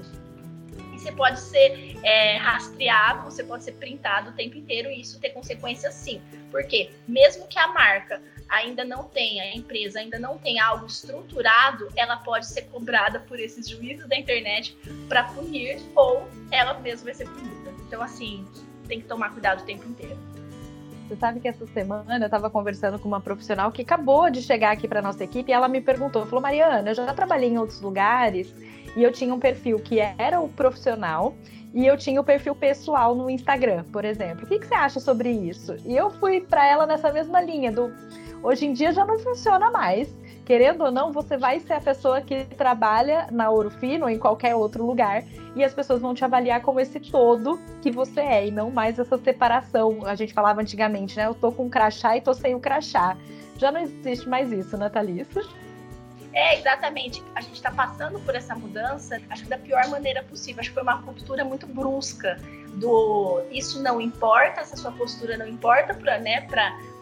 E 0.92 0.98
você 0.98 1.12
pode 1.12 1.40
ser 1.40 1.96
é, 2.02 2.36
rastreado, 2.36 3.24
você 3.24 3.42
pode 3.42 3.64
ser 3.64 3.72
printado 3.72 4.30
o 4.30 4.32
tempo 4.32 4.56
inteiro 4.56 4.90
e 4.90 5.00
isso 5.00 5.18
ter 5.20 5.30
consequências 5.30 5.94
sim. 5.94 6.20
Porque 6.50 6.90
mesmo 7.08 7.46
que 7.46 7.58
a 7.58 7.68
marca 7.68 8.20
ainda 8.48 8.84
não 8.84 9.04
tenha, 9.04 9.42
a 9.42 9.56
empresa 9.56 10.00
ainda 10.00 10.18
não 10.18 10.38
tenha 10.38 10.64
algo 10.64 10.86
estruturado, 10.86 11.88
ela 11.96 12.16
pode 12.16 12.46
ser 12.46 12.62
cobrada 12.62 13.20
por 13.20 13.38
esses 13.38 13.68
juízes 13.68 14.06
da 14.08 14.16
internet 14.16 14.76
para 15.08 15.24
punir 15.24 15.80
ou 15.94 16.28
ela 16.50 16.74
mesma 16.80 17.04
vai 17.04 17.14
ser 17.14 17.28
punida. 17.28 17.72
Então, 17.86 18.02
assim, 18.02 18.46
tem 18.86 19.00
que 19.00 19.06
tomar 19.06 19.30
cuidado 19.30 19.62
o 19.62 19.64
tempo 19.64 19.88
inteiro. 19.88 20.18
Você 21.08 21.16
sabe 21.16 21.40
que 21.40 21.48
essa 21.48 21.66
semana 21.66 22.18
eu 22.18 22.24
estava 22.24 22.48
conversando 22.48 22.98
com 22.98 23.06
uma 23.06 23.20
profissional 23.20 23.70
que 23.70 23.82
acabou 23.82 24.30
de 24.30 24.40
chegar 24.40 24.72
aqui 24.72 24.88
para 24.88 25.02
nossa 25.02 25.22
equipe 25.22 25.50
e 25.50 25.52
ela 25.52 25.68
me 25.68 25.80
perguntou, 25.80 26.24
falou, 26.24 26.40
Mariana, 26.40 26.90
eu 26.90 26.94
já 26.94 27.12
trabalhei 27.12 27.50
em 27.50 27.58
outros 27.58 27.80
lugares 27.80 28.54
e 28.96 29.02
eu 29.02 29.12
tinha 29.12 29.34
um 29.34 29.38
perfil 29.38 29.78
que 29.78 30.00
era 30.00 30.40
o 30.40 30.48
profissional 30.48 31.36
e 31.74 31.86
eu 31.86 31.96
tinha 31.96 32.20
o 32.20 32.24
perfil 32.24 32.54
pessoal 32.54 33.14
no 33.14 33.28
Instagram, 33.28 33.84
por 33.92 34.04
exemplo. 34.04 34.44
O 34.44 34.46
que, 34.46 34.60
que 34.60 34.66
você 34.66 34.74
acha 34.74 35.00
sobre 35.00 35.30
isso? 35.30 35.76
E 35.84 35.94
eu 35.94 36.08
fui 36.08 36.40
para 36.40 36.66
ela 36.66 36.86
nessa 36.86 37.12
mesma 37.12 37.40
linha 37.40 37.70
do 37.70 37.92
hoje 38.44 38.66
em 38.66 38.72
dia 38.72 38.92
já 38.92 39.04
não 39.04 39.18
funciona 39.18 39.70
mais 39.70 40.08
querendo 40.44 40.84
ou 40.84 40.92
não, 40.92 41.10
você 41.10 41.36
vai 41.36 41.58
ser 41.58 41.72
a 41.72 41.80
pessoa 41.80 42.20
que 42.20 42.44
trabalha 42.44 43.26
na 43.30 43.50
Ouro 43.50 43.70
Fino 43.70 44.04
ou 44.04 44.10
em 44.10 44.18
qualquer 44.18 44.54
outro 44.54 44.84
lugar 44.84 45.24
e 45.56 45.64
as 45.64 45.72
pessoas 45.72 46.00
vão 46.00 46.14
te 46.14 46.24
avaliar 46.24 46.60
como 46.60 46.78
esse 46.80 47.00
todo 47.00 47.58
que 47.80 47.90
você 47.90 48.20
é 48.20 48.46
e 48.46 48.50
não 48.50 48.70
mais 48.70 48.98
essa 48.98 49.16
separação. 49.16 50.04
A 50.04 50.14
gente 50.14 50.34
falava 50.34 50.60
antigamente, 50.60 51.16
né? 51.16 51.26
Eu 51.26 51.34
tô 51.34 51.50
com 51.50 51.70
crachá 51.70 52.16
e 52.16 52.20
tô 52.20 52.34
sem 52.34 52.54
o 52.54 52.60
crachá. 52.60 53.16
Já 53.56 53.72
não 53.72 53.80
existe 53.80 54.28
mais 54.28 54.52
isso, 54.52 54.76
né, 54.76 54.88
Thalissa? 54.88 55.40
É, 56.32 56.58
exatamente. 56.58 57.22
A 57.34 57.40
gente 57.40 57.54
está 57.54 57.70
passando 57.70 58.18
por 58.20 58.34
essa 58.34 58.54
mudança, 58.54 59.20
acho 59.30 59.44
que 59.44 59.48
da 59.48 59.56
pior 59.56 59.86
maneira 59.88 60.22
possível. 60.24 60.60
Acho 60.60 60.70
que 60.70 60.74
foi 60.74 60.82
uma 60.82 60.94
ruptura 60.94 61.44
muito 61.44 61.66
brusca 61.66 62.36
do 62.74 63.42
isso 63.50 63.82
não 63.82 64.00
importa, 64.00 64.60
essa 64.60 64.76
sua 64.76 64.92
postura 64.92 65.36
não 65.36 65.46
importa 65.46 65.94
para 65.94 66.18
né, 66.18 66.46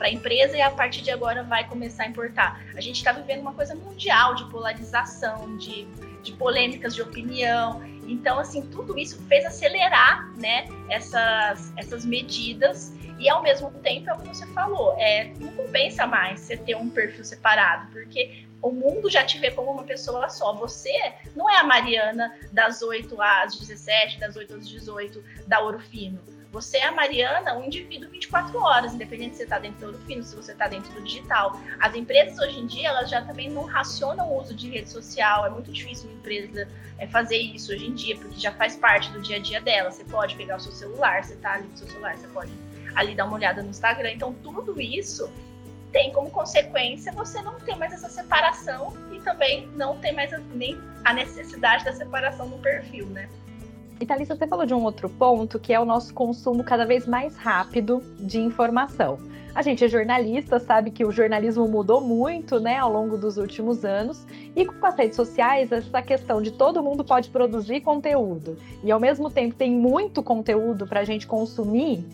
a 0.00 0.10
empresa 0.10 0.56
e 0.56 0.60
a 0.60 0.70
partir 0.70 1.02
de 1.02 1.10
agora 1.10 1.42
vai 1.42 1.66
começar 1.68 2.04
a 2.04 2.06
importar. 2.06 2.62
A 2.76 2.80
gente 2.80 2.96
está 2.96 3.12
vivendo 3.12 3.40
uma 3.40 3.52
coisa 3.52 3.74
mundial 3.74 4.34
de 4.34 4.44
polarização, 4.50 5.56
de, 5.56 5.86
de 6.22 6.32
polêmicas 6.32 6.94
de 6.94 7.02
opinião. 7.02 7.82
Então, 8.06 8.38
assim, 8.38 8.62
tudo 8.66 8.98
isso 8.98 9.20
fez 9.28 9.44
acelerar 9.44 10.30
né, 10.36 10.66
essas, 10.88 11.72
essas 11.76 12.04
medidas 12.04 12.92
e 13.18 13.28
ao 13.28 13.40
mesmo 13.40 13.70
tempo, 13.70 14.10
é 14.10 14.14
o 14.14 14.18
que 14.18 14.28
você 14.28 14.46
falou, 14.48 14.96
é, 14.98 15.32
não 15.38 15.52
compensa 15.52 16.06
mais 16.06 16.40
você 16.40 16.56
ter 16.56 16.74
um 16.74 16.90
perfil 16.90 17.24
separado, 17.24 17.88
porque 17.92 18.44
o 18.60 18.72
mundo 18.72 19.08
já 19.08 19.24
te 19.24 19.38
vê 19.38 19.50
como 19.50 19.70
uma 19.70 19.84
pessoa 19.84 20.28
só. 20.28 20.52
Você 20.54 20.92
não 21.34 21.48
é 21.48 21.56
a 21.56 21.64
Mariana 21.64 22.36
das 22.52 22.82
8 22.82 23.20
às 23.20 23.58
17, 23.58 24.18
das 24.18 24.36
8 24.36 24.54
às 24.54 24.68
18 24.68 25.22
da 25.46 25.60
Ouro 25.60 25.78
Fino. 25.78 26.18
Você 26.52 26.76
é 26.76 26.84
a 26.84 26.92
Mariana, 26.92 27.56
um 27.56 27.64
indivíduo 27.64 28.10
24 28.10 28.60
horas, 28.60 28.92
independente 28.92 29.30
se 29.30 29.38
você 29.38 29.44
está 29.44 29.58
dentro 29.58 29.90
do 29.90 29.98
Fino, 30.00 30.22
se 30.22 30.36
você 30.36 30.52
está 30.52 30.68
dentro 30.68 30.92
do 30.92 31.00
digital. 31.00 31.58
As 31.80 31.94
empresas 31.94 32.38
hoje 32.38 32.60
em 32.60 32.66
dia, 32.66 32.88
elas 32.88 33.08
já 33.08 33.22
também 33.22 33.48
não 33.48 33.64
racionam 33.64 34.30
o 34.30 34.38
uso 34.38 34.54
de 34.54 34.68
rede 34.68 34.90
social. 34.90 35.46
É 35.46 35.50
muito 35.50 35.72
difícil 35.72 36.10
uma 36.10 36.18
empresa 36.18 36.68
é, 36.98 37.06
fazer 37.06 37.38
isso 37.38 37.72
hoje 37.72 37.86
em 37.86 37.94
dia, 37.94 38.18
porque 38.18 38.38
já 38.38 38.52
faz 38.52 38.76
parte 38.76 39.10
do 39.12 39.22
dia 39.22 39.36
a 39.36 39.38
dia 39.38 39.62
dela. 39.62 39.90
Você 39.90 40.04
pode 40.04 40.36
pegar 40.36 40.56
o 40.56 40.60
seu 40.60 40.72
celular, 40.72 41.24
você 41.24 41.32
está 41.32 41.54
ali 41.54 41.66
com 41.68 41.74
o 41.74 41.78
seu 41.78 41.88
celular, 41.88 42.18
você 42.18 42.28
pode 42.28 42.52
ali 42.96 43.14
dar 43.14 43.24
uma 43.24 43.36
olhada 43.36 43.62
no 43.62 43.70
Instagram. 43.70 44.10
Então, 44.10 44.34
tudo 44.34 44.78
isso 44.78 45.32
tem 45.90 46.12
como 46.12 46.30
consequência 46.30 47.12
você 47.12 47.40
não 47.40 47.58
ter 47.60 47.76
mais 47.76 47.94
essa 47.94 48.10
separação 48.10 48.94
e 49.10 49.18
também 49.20 49.68
não 49.68 49.98
ter 49.98 50.12
mais 50.12 50.30
a, 50.34 50.38
nem 50.38 50.78
a 51.02 51.14
necessidade 51.14 51.82
da 51.86 51.94
separação 51.94 52.46
no 52.46 52.58
perfil, 52.58 53.06
né? 53.06 53.30
E 54.02 54.04
Thalissa, 54.04 54.34
você 54.34 54.48
falou 54.48 54.66
de 54.66 54.74
um 54.74 54.82
outro 54.82 55.08
ponto 55.08 55.60
que 55.60 55.72
é 55.72 55.78
o 55.78 55.84
nosso 55.84 56.12
consumo 56.12 56.64
cada 56.64 56.84
vez 56.84 57.06
mais 57.06 57.36
rápido 57.36 58.02
de 58.18 58.40
informação. 58.40 59.16
A 59.54 59.62
gente 59.62 59.84
é 59.84 59.88
jornalista, 59.88 60.58
sabe 60.58 60.90
que 60.90 61.04
o 61.04 61.12
jornalismo 61.12 61.68
mudou 61.68 62.00
muito, 62.00 62.58
né, 62.58 62.78
ao 62.78 62.92
longo 62.92 63.16
dos 63.16 63.36
últimos 63.36 63.84
anos, 63.84 64.26
e 64.56 64.66
com 64.66 64.84
as 64.84 64.96
redes 64.96 65.14
sociais, 65.14 65.70
essa 65.70 66.02
questão 66.02 66.42
de 66.42 66.50
todo 66.50 66.82
mundo 66.82 67.04
pode 67.04 67.30
produzir 67.30 67.80
conteúdo 67.82 68.58
e 68.82 68.90
ao 68.90 68.98
mesmo 68.98 69.30
tempo 69.30 69.54
tem 69.54 69.70
muito 69.70 70.20
conteúdo 70.20 70.84
para 70.84 70.98
a 70.98 71.04
gente 71.04 71.24
consumir. 71.24 72.04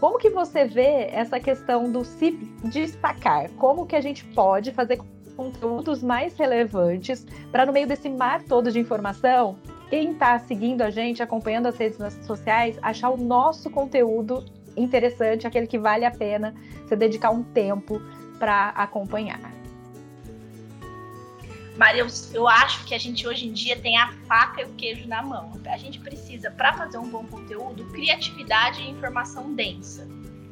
Como 0.00 0.16
que 0.16 0.30
você 0.30 0.64
vê 0.64 1.10
essa 1.12 1.38
questão 1.38 1.92
do 1.92 2.06
se 2.06 2.30
destacar? 2.64 3.50
Como 3.58 3.84
que 3.84 3.96
a 3.96 4.00
gente 4.00 4.24
pode 4.24 4.72
fazer 4.72 4.98
conteúdos 5.36 6.02
mais 6.02 6.34
relevantes 6.38 7.26
para 7.52 7.66
no 7.66 7.72
meio 7.72 7.86
desse 7.86 8.08
mar 8.08 8.42
todo 8.44 8.72
de 8.72 8.80
informação, 8.80 9.58
quem 9.94 10.10
está 10.10 10.36
seguindo 10.40 10.82
a 10.82 10.90
gente, 10.90 11.22
acompanhando 11.22 11.66
as 11.66 11.78
redes 11.78 11.98
sociais, 12.26 12.76
achar 12.82 13.10
o 13.10 13.16
nosso 13.16 13.70
conteúdo 13.70 14.44
interessante, 14.76 15.46
aquele 15.46 15.68
que 15.68 15.78
vale 15.78 16.04
a 16.04 16.10
pena 16.10 16.52
você 16.82 16.96
dedicar 16.96 17.30
um 17.30 17.44
tempo 17.44 18.02
para 18.36 18.70
acompanhar. 18.70 19.38
Maria, 21.76 22.00
eu, 22.00 22.08
eu 22.32 22.48
acho 22.48 22.84
que 22.84 22.92
a 22.92 22.98
gente 22.98 23.24
hoje 23.24 23.46
em 23.46 23.52
dia 23.52 23.78
tem 23.78 23.96
a 23.96 24.12
faca 24.26 24.62
e 24.62 24.64
o 24.64 24.70
queijo 24.70 25.06
na 25.06 25.22
mão. 25.22 25.52
A 25.64 25.76
gente 25.76 26.00
precisa, 26.00 26.50
para 26.50 26.72
fazer 26.72 26.98
um 26.98 27.08
bom 27.08 27.24
conteúdo, 27.26 27.84
criatividade 27.92 28.82
e 28.82 28.90
informação 28.90 29.54
densa. 29.54 30.08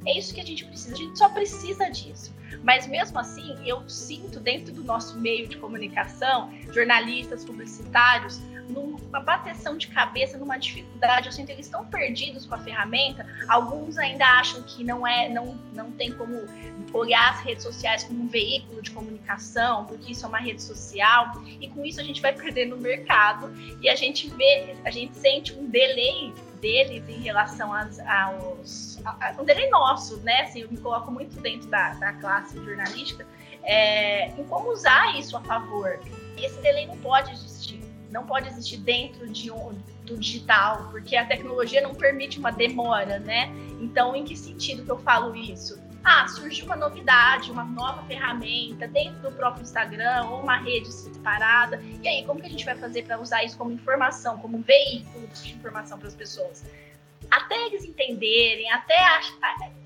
É 0.07 0.17
isso 0.17 0.33
que 0.33 0.41
a 0.41 0.47
gente 0.47 0.65
precisa. 0.65 0.95
A 0.95 0.99
gente 0.99 1.19
só 1.19 1.29
precisa 1.29 1.91
disso. 1.91 2.33
Mas 2.63 2.87
mesmo 2.87 3.19
assim, 3.19 3.57
eu 3.67 3.89
sinto 3.89 4.39
dentro 4.39 4.73
do 4.73 4.85
nosso 4.85 5.19
meio 5.19 5.49
de 5.49 5.57
comunicação, 5.57 6.49
jornalistas, 6.73 7.45
publicitários, 7.45 8.41
numa 8.69 9.21
bateção 9.21 9.77
de 9.77 9.89
cabeça, 9.89 10.39
numa 10.39 10.59
dificuldade. 10.59 11.27
Eu 11.27 11.33
sinto 11.33 11.51
eles 11.51 11.67
estão 11.67 11.85
perdidos 11.87 12.47
com 12.47 12.55
a 12.55 12.59
ferramenta. 12.59 13.27
Alguns 13.49 13.99
ainda 13.99 14.25
acham 14.25 14.63
que 14.63 14.85
não 14.85 15.07
é, 15.07 15.29
não, 15.29 15.59
não 15.73 15.91
tem 15.93 16.13
como 16.13 16.47
olhar 16.93 17.31
as 17.31 17.41
redes 17.41 17.63
sociais 17.63 18.05
como 18.05 18.25
um 18.25 18.29
veículo 18.29 18.83
de 18.83 18.91
comunicação, 18.91 19.85
porque 19.87 20.13
isso 20.13 20.25
é 20.25 20.29
uma 20.29 20.39
rede 20.39 20.63
social. 20.63 21.43
E 21.61 21.69
com 21.69 21.85
isso 21.85 22.01
a 22.01 22.05
gente 22.05 22.21
vai 22.21 22.33
perdendo 22.37 22.77
o 22.77 22.81
mercado 22.81 23.53
e 23.81 23.89
a 23.89 23.95
gente 23.95 24.29
vê, 24.31 24.77
a 24.85 24.91
gente 24.91 25.17
sente 25.17 25.53
um 25.53 25.67
delay 25.69 26.33
deles 26.61 27.03
em 27.09 27.21
relação 27.21 27.75
aos, 27.75 27.99
aos 27.99 29.01
a, 29.05 29.35
um 29.41 29.45
delay 29.45 29.69
nosso, 29.69 30.19
né? 30.19 30.43
Assim, 30.43 30.61
eu 30.61 30.71
me 30.71 30.79
coloco 30.79 31.11
muito 31.11 31.41
dentro 31.41 31.69
da, 31.69 31.95
da 31.95 32.13
classe 32.15 32.57
jornalística 32.57 33.27
é, 33.65 34.29
em 34.29 34.45
como 34.45 34.71
usar 34.71 35.19
isso 35.19 35.37
a 35.37 35.41
favor. 35.41 36.01
E 36.37 36.45
esse 36.45 36.61
delay 36.61 36.87
não 36.87 36.97
pode 36.99 37.33
existir 37.33 37.82
não 38.13 38.27
pode 38.27 38.47
existir 38.47 38.77
dentro 38.77 39.27
de 39.29 39.51
um, 39.51 39.73
do 40.05 40.17
digital, 40.19 40.89
porque 40.91 41.17
a 41.17 41.25
tecnologia 41.25 41.81
não 41.81 41.95
permite 41.95 42.39
uma 42.39 42.53
demora, 42.53 43.19
né? 43.19 43.51
Então, 43.81 44.15
em 44.15 44.25
que 44.25 44.37
sentido 44.37 44.85
que 44.85 44.91
eu 44.91 44.99
falo 44.99 45.35
isso? 45.35 45.81
Ah, 46.05 46.27
surgiu 46.29 46.67
uma 46.67 46.77
novidade, 46.77 47.51
uma 47.51 47.65
nova 47.65 48.03
ferramenta 48.03 48.89
dentro 48.89 49.21
do 49.21 49.33
próprio 49.33 49.63
Instagram 49.63 50.27
ou 50.27 50.43
uma 50.43 50.57
rede 50.57 50.93
separada. 50.93 51.81
E 52.03 52.09
aí, 52.09 52.25
como 52.25 52.41
que 52.41 52.47
a 52.47 52.51
gente 52.51 52.65
vai 52.65 52.77
fazer 52.77 53.05
para 53.05 53.21
usar 53.21 53.45
isso 53.45 53.57
como 53.57 53.71
informação, 53.71 54.37
como 54.39 54.59
veículo 54.59 55.27
de 55.29 55.53
informação 55.53 55.99
para 55.99 56.09
as 56.09 56.15
pessoas? 56.15 56.65
Até 57.33 57.67
eles 57.67 57.83
entenderem, 57.83 58.71
até 58.71 58.95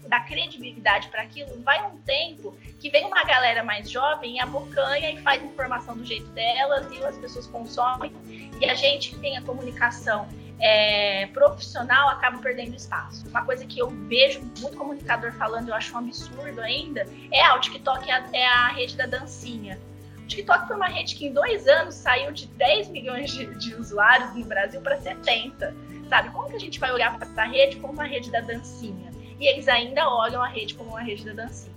dar 0.08 0.26
credibilidade 0.26 1.08
para 1.08 1.22
aquilo, 1.22 1.62
vai 1.62 1.80
um 1.86 1.96
tempo 1.98 2.56
que 2.80 2.90
vem 2.90 3.04
uma 3.04 3.22
galera 3.22 3.62
mais 3.62 3.88
jovem 3.88 4.36
e 4.36 4.40
abocanha 4.40 5.12
e 5.12 5.22
faz 5.22 5.42
informação 5.44 5.96
do 5.96 6.04
jeito 6.04 6.26
delas 6.30 6.90
e 6.90 7.04
as 7.04 7.16
pessoas 7.16 7.46
consomem 7.46 8.12
e 8.60 8.68
a 8.68 8.74
gente 8.74 9.10
que 9.10 9.18
tem 9.20 9.36
a 9.36 9.42
comunicação 9.42 10.28
é, 10.58 11.26
profissional 11.26 12.08
acaba 12.08 12.38
perdendo 12.38 12.74
espaço. 12.74 13.28
Uma 13.28 13.44
coisa 13.44 13.64
que 13.64 13.78
eu 13.78 13.90
vejo 14.08 14.40
muito 14.40 14.76
comunicador 14.76 15.32
falando, 15.34 15.68
eu 15.68 15.74
acho 15.74 15.94
um 15.94 15.98
absurdo 15.98 16.60
ainda, 16.60 17.06
é 17.30 17.42
ah, 17.42 17.54
o 17.54 17.60
TikTok 17.60 18.10
é 18.10 18.12
a, 18.12 18.28
é 18.32 18.46
a 18.46 18.68
rede 18.68 18.96
da 18.96 19.06
dancinha. 19.06 19.78
O 20.18 20.26
TikTok 20.26 20.66
foi 20.66 20.74
uma 20.74 20.88
rede 20.88 21.14
que 21.14 21.26
em 21.26 21.32
dois 21.32 21.68
anos 21.68 21.94
saiu 21.94 22.32
de 22.32 22.48
10 22.48 22.88
milhões 22.88 23.30
de, 23.30 23.46
de 23.54 23.74
usuários 23.76 24.34
no 24.34 24.44
Brasil 24.44 24.80
para 24.80 25.00
70 25.00 25.85
sabe? 26.08 26.30
Como 26.30 26.48
que 26.48 26.56
a 26.56 26.60
gente 26.60 26.78
vai 26.78 26.92
olhar 26.92 27.18
para 27.18 27.42
a 27.42 27.46
rede 27.46 27.76
como 27.76 27.92
uma 27.92 28.04
rede 28.04 28.30
da 28.30 28.40
dancinha? 28.40 29.10
E 29.38 29.46
eles 29.46 29.68
ainda 29.68 30.08
olham 30.08 30.42
a 30.42 30.48
rede 30.48 30.74
como 30.74 30.90
uma 30.90 31.02
rede 31.02 31.24
da 31.24 31.32
dancinha. 31.32 31.74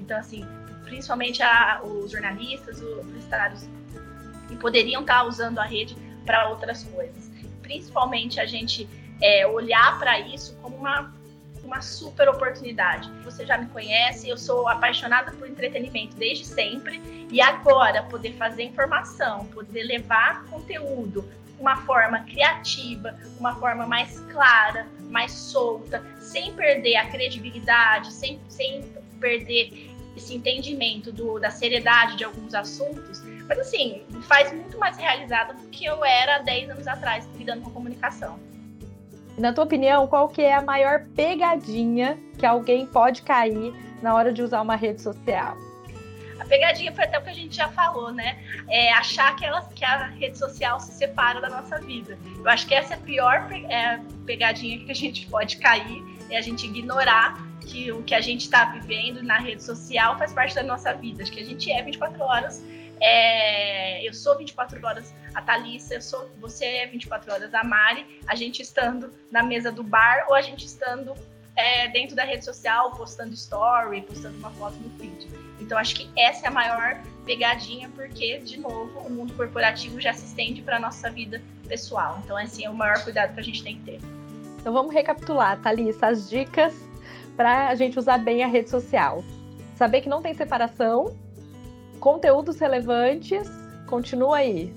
Então, 0.00 0.18
assim, 0.18 0.44
principalmente 0.84 1.42
a, 1.42 1.80
os 1.82 2.10
jornalistas, 2.10 2.80
os 2.80 3.04
publicitários, 3.04 3.68
que 4.48 4.56
poderiam 4.56 5.02
estar 5.02 5.24
usando 5.24 5.58
a 5.58 5.64
rede 5.64 5.96
para 6.24 6.48
outras 6.48 6.84
coisas. 6.84 7.30
Principalmente 7.62 8.40
a 8.40 8.46
gente 8.46 8.88
é, 9.20 9.46
olhar 9.46 9.98
para 9.98 10.18
isso 10.20 10.56
como 10.62 10.76
uma, 10.76 11.12
uma 11.62 11.80
super 11.82 12.28
oportunidade. 12.28 13.10
Você 13.24 13.44
já 13.44 13.58
me 13.58 13.66
conhece, 13.66 14.28
eu 14.28 14.38
sou 14.38 14.68
apaixonada 14.68 15.30
por 15.32 15.48
entretenimento 15.48 16.16
desde 16.16 16.46
sempre, 16.46 17.00
e 17.30 17.40
agora 17.40 18.02
poder 18.04 18.32
fazer 18.34 18.62
informação, 18.62 19.46
poder 19.46 19.82
levar 19.82 20.44
conteúdo 20.46 21.28
uma 21.58 21.76
forma 21.78 22.20
criativa, 22.20 23.16
uma 23.38 23.54
forma 23.56 23.86
mais 23.86 24.20
clara, 24.32 24.86
mais 25.10 25.32
solta, 25.32 26.04
sem 26.18 26.52
perder 26.54 26.96
a 26.96 27.06
credibilidade, 27.06 28.12
sem, 28.12 28.40
sem 28.48 28.82
perder 29.20 29.90
esse 30.16 30.34
entendimento 30.34 31.12
do, 31.12 31.38
da 31.38 31.50
seriedade 31.50 32.16
de 32.16 32.24
alguns 32.24 32.54
assuntos. 32.54 33.22
Mas 33.48 33.58
assim, 33.58 34.02
faz 34.22 34.52
muito 34.52 34.78
mais 34.78 34.96
realizada 34.96 35.54
do 35.54 35.66
que 35.68 35.84
eu 35.84 36.04
era 36.04 36.36
há 36.36 36.38
10 36.40 36.70
anos 36.70 36.86
atrás, 36.86 37.28
lidando 37.36 37.62
com 37.62 37.70
comunicação. 37.70 38.38
Na 39.38 39.52
tua 39.52 39.64
opinião, 39.64 40.06
qual 40.08 40.28
que 40.28 40.42
é 40.42 40.54
a 40.54 40.60
maior 40.60 41.06
pegadinha 41.14 42.18
que 42.36 42.44
alguém 42.44 42.86
pode 42.86 43.22
cair 43.22 43.72
na 44.02 44.14
hora 44.14 44.32
de 44.32 44.42
usar 44.42 44.60
uma 44.60 44.74
rede 44.74 45.00
social? 45.00 45.56
A 46.38 46.44
pegadinha 46.44 46.92
foi 46.92 47.04
até 47.04 47.18
o 47.18 47.22
que 47.22 47.30
a 47.30 47.34
gente 47.34 47.56
já 47.56 47.68
falou, 47.68 48.12
né? 48.12 48.38
É 48.68 48.92
achar 48.92 49.34
que, 49.36 49.44
ela, 49.44 49.62
que 49.74 49.84
a 49.84 50.06
rede 50.06 50.38
social 50.38 50.78
se 50.80 50.92
separa 50.92 51.40
da 51.40 51.48
nossa 51.48 51.80
vida. 51.80 52.18
Eu 52.36 52.48
acho 52.48 52.66
que 52.66 52.74
essa 52.74 52.94
é 52.94 52.96
a 52.96 53.00
pior 53.00 53.48
é, 53.52 54.00
pegadinha 54.24 54.84
que 54.84 54.90
a 54.90 54.94
gente 54.94 55.26
pode 55.26 55.56
cair, 55.58 56.02
é 56.30 56.36
a 56.36 56.40
gente 56.40 56.66
ignorar 56.66 57.36
que 57.60 57.92
o 57.92 58.02
que 58.02 58.14
a 58.14 58.20
gente 58.20 58.42
está 58.42 58.64
vivendo 58.66 59.22
na 59.22 59.38
rede 59.38 59.62
social 59.62 60.16
faz 60.16 60.32
parte 60.32 60.54
da 60.54 60.62
nossa 60.62 60.92
vida. 60.94 61.22
Acho 61.22 61.32
que 61.32 61.40
a 61.40 61.44
gente 61.44 61.70
é 61.70 61.82
24 61.82 62.22
horas. 62.22 62.64
É, 63.00 64.06
eu 64.06 64.12
sou 64.12 64.36
24 64.36 64.84
horas 64.84 65.14
a 65.34 65.40
Thalissa, 65.40 65.94
eu 65.94 66.02
sou, 66.02 66.28
você 66.40 66.64
é 66.64 66.86
24 66.86 67.32
horas 67.32 67.54
a 67.54 67.62
Mari, 67.62 68.20
a 68.26 68.34
gente 68.34 68.60
estando 68.60 69.12
na 69.30 69.42
mesa 69.42 69.70
do 69.70 69.84
bar 69.84 70.26
ou 70.28 70.34
a 70.34 70.42
gente 70.42 70.66
estando 70.66 71.14
é, 71.54 71.88
dentro 71.88 72.16
da 72.16 72.24
rede 72.24 72.44
social, 72.44 72.92
postando 72.92 73.34
story, 73.34 74.02
postando 74.02 74.36
uma 74.38 74.50
foto 74.50 74.76
no 74.76 74.90
feed. 74.98 75.28
Então, 75.60 75.76
acho 75.76 75.94
que 75.94 76.08
essa 76.16 76.46
é 76.46 76.48
a 76.48 76.52
maior 76.52 77.00
pegadinha, 77.24 77.90
porque, 77.94 78.38
de 78.38 78.58
novo, 78.58 79.00
o 79.00 79.10
mundo 79.10 79.34
corporativo 79.34 80.00
já 80.00 80.12
se 80.12 80.24
estende 80.24 80.62
para 80.62 80.76
a 80.76 80.80
nossa 80.80 81.10
vida 81.10 81.42
pessoal. 81.68 82.20
Então, 82.24 82.36
assim, 82.36 82.64
é 82.64 82.70
o 82.70 82.74
maior 82.74 83.02
cuidado 83.02 83.34
que 83.34 83.40
a 83.40 83.42
gente 83.42 83.62
tem 83.62 83.76
que 83.76 83.82
ter. 83.82 84.00
Então, 84.60 84.72
vamos 84.72 84.92
recapitular, 84.92 85.60
Thalissa, 85.60 86.08
as 86.08 86.28
dicas 86.28 86.74
para 87.36 87.68
a 87.68 87.74
gente 87.74 87.98
usar 87.98 88.18
bem 88.18 88.42
a 88.42 88.46
rede 88.46 88.70
social. 88.70 89.22
Saber 89.76 90.00
que 90.00 90.08
não 90.08 90.20
tem 90.20 90.34
separação, 90.34 91.16
conteúdos 92.00 92.58
relevantes, 92.58 93.48
continua 93.86 94.38
aí, 94.38 94.74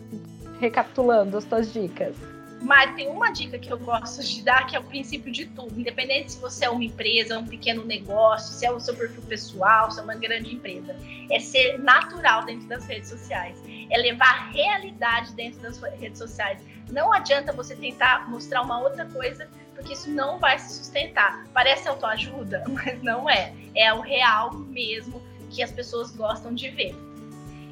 recapitulando 0.59 1.37
as 1.37 1.43
suas 1.43 1.73
dicas. 1.73 2.15
Mas 2.61 2.93
tem 2.95 3.07
uma 3.07 3.31
dica 3.31 3.57
que 3.57 3.71
eu 3.71 3.77
gosto 3.77 4.23
de 4.23 4.43
dar, 4.43 4.67
que 4.67 4.75
é 4.75 4.79
o 4.79 4.83
princípio 4.83 5.31
de 5.31 5.47
tudo. 5.47 5.79
Independente 5.79 6.33
se 6.33 6.39
você 6.39 6.65
é 6.65 6.69
uma 6.69 6.83
empresa, 6.83 7.39
um 7.39 7.47
pequeno 7.47 7.83
negócio, 7.83 8.53
se 8.53 8.65
é 8.65 8.71
o 8.71 8.79
seu 8.79 8.95
perfil 8.95 9.23
pessoal, 9.23 9.89
se 9.89 9.99
é 9.99 10.03
uma 10.03 10.15
grande 10.15 10.53
empresa. 10.53 10.95
É 11.29 11.39
ser 11.39 11.79
natural 11.79 12.45
dentro 12.45 12.67
das 12.67 12.85
redes 12.85 13.09
sociais. 13.09 13.57
É 13.89 13.97
levar 13.97 14.51
realidade 14.51 15.33
dentro 15.33 15.59
das 15.59 15.81
redes 15.99 16.19
sociais. 16.19 16.61
Não 16.91 17.11
adianta 17.11 17.51
você 17.51 17.75
tentar 17.75 18.29
mostrar 18.29 18.61
uma 18.61 18.79
outra 18.79 19.05
coisa, 19.05 19.49
porque 19.73 19.93
isso 19.93 20.09
não 20.09 20.37
vai 20.37 20.59
se 20.59 20.77
sustentar. 20.77 21.45
Parece 21.53 21.87
autoajuda, 21.87 22.63
mas 22.69 23.01
não 23.01 23.27
é. 23.27 23.53
É 23.75 23.91
o 23.91 24.01
real 24.01 24.53
mesmo 24.53 25.21
que 25.49 25.63
as 25.63 25.71
pessoas 25.71 26.15
gostam 26.15 26.53
de 26.53 26.69
ver. 26.69 26.95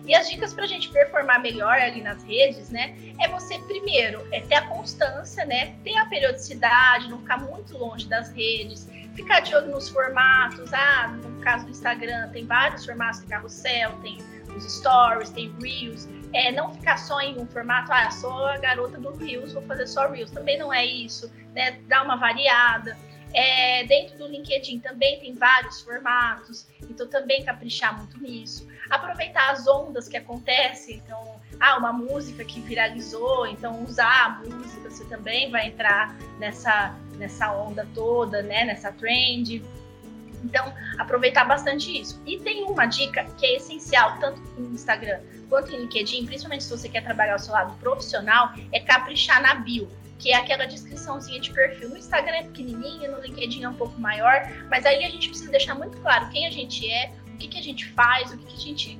E 0.09 0.15
as 0.15 0.27
dicas 0.27 0.55
para 0.55 0.63
a 0.63 0.67
gente 0.67 0.89
performar 0.89 1.39
melhor 1.39 1.79
ali 1.79 2.01
nas 2.01 2.23
redes, 2.23 2.71
né? 2.71 2.97
É 3.19 3.27
você, 3.27 3.59
primeiro, 3.59 4.27
é 4.31 4.41
ter 4.41 4.55
a 4.55 4.65
constância, 4.65 5.45
né? 5.45 5.75
Ter 5.83 5.95
a 5.97 6.05
periodicidade, 6.07 7.07
não 7.07 7.19
ficar 7.19 7.37
muito 7.37 7.77
longe 7.77 8.07
das 8.07 8.31
redes, 8.31 8.89
ficar 9.13 9.41
de 9.41 9.53
olho 9.53 9.69
nos 9.69 9.87
formatos. 9.87 10.73
Ah, 10.73 11.09
no 11.09 11.39
caso 11.41 11.65
do 11.65 11.69
Instagram, 11.69 12.27
tem 12.29 12.43
vários 12.43 12.87
formatos, 12.87 13.19
tem 13.19 13.29
carrossel, 13.29 13.91
tem 14.01 14.17
os 14.57 14.63
stories, 14.77 15.29
tem 15.29 15.55
reels. 15.61 16.09
É, 16.33 16.51
não 16.51 16.73
ficar 16.73 16.97
só 16.97 17.21
em 17.21 17.39
um 17.39 17.45
formato, 17.45 17.93
ah, 17.93 18.09
sou 18.09 18.47
a 18.47 18.57
garota 18.57 18.97
do 18.97 19.15
Reels, 19.15 19.53
vou 19.53 19.61
fazer 19.61 19.85
só 19.85 20.09
Reels. 20.09 20.31
Também 20.31 20.57
não 20.57 20.73
é 20.73 20.83
isso, 20.83 21.31
né? 21.53 21.79
Dá 21.87 22.01
uma 22.01 22.15
variada. 22.15 22.97
É, 23.31 23.83
dentro 23.83 24.17
do 24.17 24.27
LinkedIn 24.27 24.79
também 24.79 25.19
tem 25.19 25.35
vários 25.35 25.81
formatos, 25.81 26.67
então 26.89 27.07
também 27.07 27.43
caprichar 27.43 27.95
muito 27.95 28.19
nisso. 28.19 28.67
Aproveitar 28.89 29.51
as 29.51 29.67
ondas 29.67 30.07
que 30.07 30.17
acontecem, 30.17 30.97
então 30.97 31.39
ah, 31.59 31.77
uma 31.77 31.91
música 31.91 32.43
que 32.43 32.59
viralizou, 32.61 33.45
então 33.45 33.83
usar 33.83 34.25
a 34.25 34.29
música, 34.39 34.89
você 34.89 35.03
também 35.05 35.51
vai 35.51 35.67
entrar 35.67 36.15
nessa, 36.39 36.95
nessa 37.17 37.51
onda 37.51 37.87
toda, 37.93 38.41
né? 38.41 38.63
Nessa 38.63 38.91
trend. 38.91 39.63
Então, 40.43 40.73
aproveitar 40.97 41.43
bastante 41.43 41.99
isso. 41.99 42.21
E 42.25 42.39
tem 42.39 42.63
uma 42.63 42.85
dica 42.85 43.25
que 43.37 43.45
é 43.45 43.55
essencial, 43.57 44.17
tanto 44.19 44.41
no 44.57 44.73
Instagram 44.73 45.19
quanto 45.49 45.71
em 45.71 45.79
LinkedIn, 45.79 46.25
principalmente 46.25 46.63
se 46.63 46.69
você 46.69 46.87
quer 46.87 47.03
trabalhar 47.03 47.35
o 47.35 47.39
seu 47.39 47.53
lado 47.53 47.73
profissional, 47.79 48.53
é 48.71 48.79
caprichar 48.79 49.41
na 49.41 49.55
bio, 49.55 49.89
que 50.19 50.31
é 50.31 50.35
aquela 50.35 50.65
descriçãozinha 50.65 51.41
de 51.41 51.51
perfil. 51.51 51.89
No 51.89 51.97
Instagram 51.97 52.35
é 52.35 52.43
pequenininha, 52.43 53.09
no 53.09 53.19
LinkedIn 53.19 53.63
é 53.63 53.69
um 53.69 53.73
pouco 53.73 53.99
maior, 53.99 54.47
mas 54.69 54.85
aí 54.85 55.03
a 55.03 55.09
gente 55.09 55.27
precisa 55.27 55.49
deixar 55.49 55.75
muito 55.75 55.97
claro 55.97 56.29
quem 56.29 56.45
a 56.45 56.51
gente 56.51 56.89
é, 56.89 57.11
que, 57.39 57.47
que 57.47 57.57
a 57.57 57.63
gente 57.63 57.85
faz, 57.91 58.31
o 58.31 58.37
que, 58.37 58.45
que 58.45 58.55
a 58.55 58.59
gente 58.59 58.99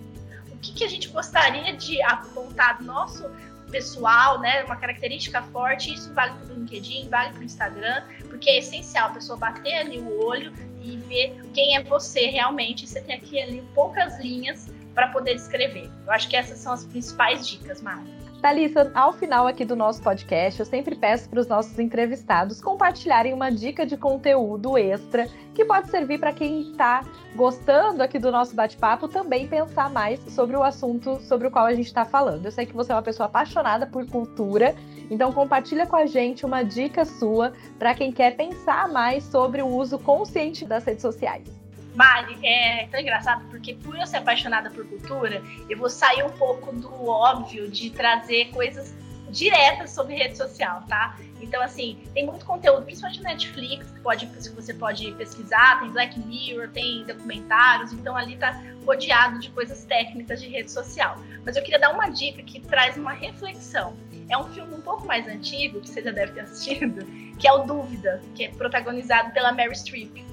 o 0.51 0.57
que, 0.61 0.73
que 0.73 0.83
a 0.83 0.89
gente 0.89 1.07
gostaria 1.07 1.75
de 1.77 2.01
apontar 2.01 2.81
nosso 2.81 3.29
pessoal, 3.69 4.39
né? 4.39 4.63
Uma 4.63 4.75
característica 4.75 5.41
forte, 5.43 5.93
isso 5.93 6.13
vale 6.13 6.33
para 6.33 6.53
o 6.53 6.57
LinkedIn, 6.57 7.07
vale 7.07 7.31
para 7.31 7.39
o 7.39 7.43
Instagram, 7.43 8.03
porque 8.27 8.49
é 8.49 8.57
essencial 8.57 9.09
a 9.09 9.13
pessoa 9.13 9.37
bater 9.37 9.75
ali 9.75 9.99
o 9.99 10.25
olho 10.25 10.51
e 10.81 10.97
ver 10.97 11.39
quem 11.53 11.77
é 11.77 11.83
você 11.83 12.27
realmente. 12.27 12.87
Você 12.87 13.01
tem 13.01 13.15
aqui 13.15 13.39
ali 13.39 13.63
poucas 13.73 14.19
linhas 14.19 14.67
para 14.93 15.07
poder 15.09 15.35
escrever. 15.35 15.89
Eu 16.05 16.11
acho 16.11 16.27
que 16.27 16.35
essas 16.35 16.59
são 16.59 16.73
as 16.73 16.85
principais 16.85 17.47
dicas, 17.47 17.81
Mari. 17.81 18.09
Thalissa, 18.41 18.89
ao 18.95 19.11
final 19.11 19.47
aqui 19.47 19.65
do 19.65 19.75
nosso 19.75 20.01
podcast, 20.01 20.61
eu 20.61 20.65
sempre 20.65 20.95
peço 20.95 21.29
para 21.29 21.41
os 21.41 21.47
nossos 21.47 21.77
entrevistados 21.77 22.61
compartilharem 22.61 23.33
uma 23.33 23.51
dica 23.51 23.85
de 23.85 23.97
conteúdo 23.97 24.77
extra 24.77 25.27
que 25.53 25.65
pode 25.65 25.89
servir 25.89 26.19
para 26.19 26.31
quem 26.31 26.61
está 26.61 27.03
gostando 27.35 28.01
aqui 28.01 28.17
do 28.17 28.31
nosso 28.31 28.55
bate-papo 28.55 29.09
também 29.09 29.45
pensar 29.45 29.89
mais 29.89 30.21
sobre 30.33 30.55
o 30.55 30.63
assunto 30.63 31.19
sobre 31.19 31.47
o 31.47 31.51
qual 31.51 31.65
a 31.65 31.73
gente 31.73 31.87
está 31.87 32.05
falando. 32.05 32.45
Eu 32.45 32.51
sei 32.51 32.65
que 32.65 32.73
você 32.73 32.93
é 32.93 32.95
uma 32.95 33.01
pessoa 33.01 33.27
apaixonada 33.27 33.85
por 33.85 34.05
cultura, 34.05 34.73
então 35.11 35.33
compartilha 35.33 35.85
com 35.85 35.97
a 35.97 36.05
gente 36.05 36.45
uma 36.45 36.63
dica 36.63 37.03
sua 37.03 37.51
para 37.77 37.93
quem 37.93 38.09
quer 38.09 38.37
pensar 38.37 38.87
mais 38.87 39.25
sobre 39.25 39.61
o 39.61 39.67
uso 39.67 39.99
consciente 39.99 40.63
das 40.63 40.85
redes 40.85 41.01
sociais. 41.01 41.58
Mari, 41.99 42.39
é 42.47 42.87
tão 42.87 42.97
engraçado 42.97 43.43
porque 43.49 43.73
por 43.73 43.93
eu 43.93 44.07
ser 44.07 44.17
apaixonada 44.17 44.69
por 44.69 44.87
cultura, 44.87 45.43
eu 45.69 45.77
vou 45.77 45.89
sair 45.89 46.23
um 46.23 46.29
pouco 46.29 46.73
do 46.73 47.09
óbvio 47.09 47.69
de 47.69 47.89
trazer 47.89 48.51
coisas 48.51 48.95
diretas 49.29 49.91
sobre 49.91 50.15
rede 50.15 50.37
social, 50.37 50.81
tá? 50.87 51.17
Então, 51.41 51.61
assim, 51.61 52.01
tem 52.13 52.25
muito 52.25 52.45
conteúdo, 52.45 52.85
principalmente 52.85 53.21
na 53.21 53.31
Netflix, 53.31 53.91
que, 53.91 53.99
pode, 53.99 54.27
que 54.27 54.49
você 54.49 54.73
pode 54.73 55.11
pesquisar, 55.11 55.81
tem 55.81 55.89
Black 55.89 56.17
Mirror, 56.21 56.69
tem 56.69 57.03
documentários, 57.03 57.91
então 57.91 58.15
ali 58.15 58.37
tá 58.37 58.57
rodeado 58.85 59.37
de 59.37 59.49
coisas 59.49 59.83
técnicas 59.83 60.39
de 60.39 60.47
rede 60.47 60.71
social. 60.71 61.17
Mas 61.45 61.57
eu 61.57 61.63
queria 61.63 61.79
dar 61.79 61.93
uma 61.93 62.07
dica 62.07 62.41
que 62.43 62.61
traz 62.61 62.95
uma 62.95 63.11
reflexão. 63.11 63.93
É 64.29 64.37
um 64.37 64.45
filme 64.45 64.73
um 64.73 64.81
pouco 64.81 65.05
mais 65.05 65.27
antigo, 65.27 65.81
que 65.81 65.89
você 65.89 66.01
já 66.01 66.11
deve 66.11 66.31
ter 66.31 66.39
assistido, 66.39 67.05
que 67.37 67.45
é 67.45 67.51
o 67.51 67.65
Dúvida, 67.65 68.21
que 68.35 68.45
é 68.45 68.47
protagonizado 68.51 69.31
pela 69.33 69.51
Mary 69.51 69.75
Streep. 69.75 70.28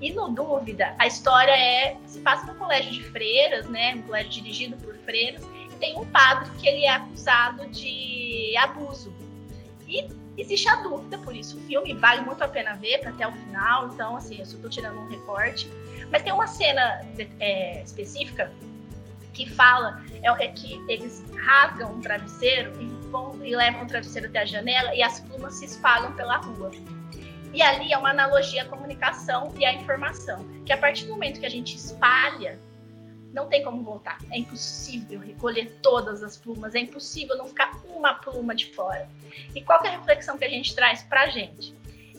E 0.00 0.12
no 0.12 0.30
Dúvida, 0.30 0.94
a 0.98 1.06
história 1.06 1.52
é 1.52 1.96
se 2.06 2.20
passa 2.20 2.46
no 2.46 2.58
colégio 2.58 2.90
de 2.90 3.02
freiras, 3.04 3.68
né? 3.68 3.94
Um 3.96 4.02
colégio 4.02 4.30
dirigido 4.30 4.76
por 4.78 4.96
freiras, 4.98 5.42
e 5.70 5.74
tem 5.76 5.98
um 5.98 6.06
padre 6.06 6.50
que 6.58 6.66
ele 6.66 6.84
é 6.84 6.90
acusado 6.90 7.66
de 7.68 8.54
abuso. 8.56 9.12
E 9.86 10.08
existe 10.38 10.68
a 10.68 10.76
dúvida, 10.76 11.18
por 11.18 11.36
isso 11.36 11.58
o 11.58 11.60
filme 11.62 11.92
vale 11.94 12.22
muito 12.22 12.42
a 12.42 12.48
pena 12.48 12.74
ver 12.74 13.06
até 13.06 13.26
o 13.28 13.32
final. 13.32 13.88
Então, 13.88 14.16
assim, 14.16 14.38
eu 14.38 14.46
só 14.46 14.56
tô 14.58 14.68
tirando 14.68 14.98
um 14.98 15.08
recorte. 15.08 15.70
Mas 16.10 16.22
tem 16.22 16.32
uma 16.32 16.46
cena 16.46 17.06
é, 17.38 17.82
específica 17.82 18.50
que 19.32 19.48
fala 19.48 20.02
é, 20.22 20.44
é, 20.44 20.48
que 20.48 20.82
eles 20.88 21.24
rasgam 21.36 21.92
um 21.92 22.00
travesseiro 22.00 22.72
e, 22.80 22.86
vão, 23.10 23.38
e 23.44 23.54
levam 23.54 23.82
o 23.82 23.86
travesseiro 23.86 24.28
até 24.28 24.40
a 24.40 24.44
janela 24.44 24.94
e 24.94 25.02
as 25.02 25.20
plumas 25.20 25.54
se 25.54 25.66
espalham 25.66 26.12
pela 26.14 26.38
rua. 26.38 26.70
E 27.52 27.62
ali 27.62 27.92
é 27.92 27.98
uma 27.98 28.10
analogia 28.10 28.62
à 28.62 28.64
comunicação 28.64 29.52
e 29.58 29.64
à 29.64 29.72
informação, 29.72 30.46
que 30.64 30.72
a 30.72 30.76
partir 30.76 31.06
do 31.06 31.12
momento 31.12 31.40
que 31.40 31.46
a 31.46 31.50
gente 31.50 31.76
espalha, 31.76 32.58
não 33.32 33.48
tem 33.48 33.62
como 33.62 33.82
voltar. 33.82 34.18
É 34.30 34.38
impossível 34.38 35.20
recolher 35.20 35.78
todas 35.82 36.22
as 36.22 36.36
plumas, 36.36 36.74
é 36.74 36.80
impossível 36.80 37.36
não 37.36 37.46
ficar 37.46 37.72
uma 37.88 38.14
pluma 38.14 38.54
de 38.54 38.66
fora. 38.74 39.08
E 39.54 39.62
qual 39.62 39.82
é 39.84 39.88
a 39.88 39.92
reflexão 39.92 40.36
que 40.36 40.44
a 40.44 40.48
gente 40.48 40.74
traz 40.74 41.02
para 41.02 41.22
a 41.22 41.28
gente? 41.28 41.74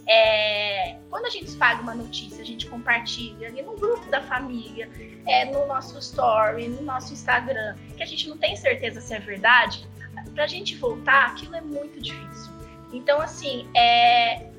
É, 0.08 0.98
quando 1.10 1.26
a 1.26 1.30
gente 1.30 1.46
espalha 1.46 1.80
uma 1.80 1.94
notícia, 1.94 2.42
a 2.42 2.46
gente 2.46 2.68
compartilha 2.68 3.48
ali 3.48 3.62
no 3.62 3.76
grupo 3.76 4.10
da 4.10 4.22
família, 4.22 4.90
é, 5.28 5.46
no 5.46 5.66
nosso 5.68 5.98
story, 6.00 6.68
no 6.68 6.82
nosso 6.82 7.14
Instagram, 7.14 7.76
que 7.96 8.02
a 8.02 8.06
gente 8.06 8.28
não 8.28 8.38
tem 8.38 8.56
certeza 8.56 9.00
se 9.00 9.14
é 9.14 9.20
verdade, 9.20 9.88
para 10.34 10.44
a 10.44 10.48
gente 10.48 10.76
voltar, 10.76 11.28
aquilo 11.28 11.56
é 11.56 11.62
muito 11.62 12.02
difícil. 12.02 12.52
Então, 12.92 13.22
assim, 13.22 13.70
é, 13.76 14.51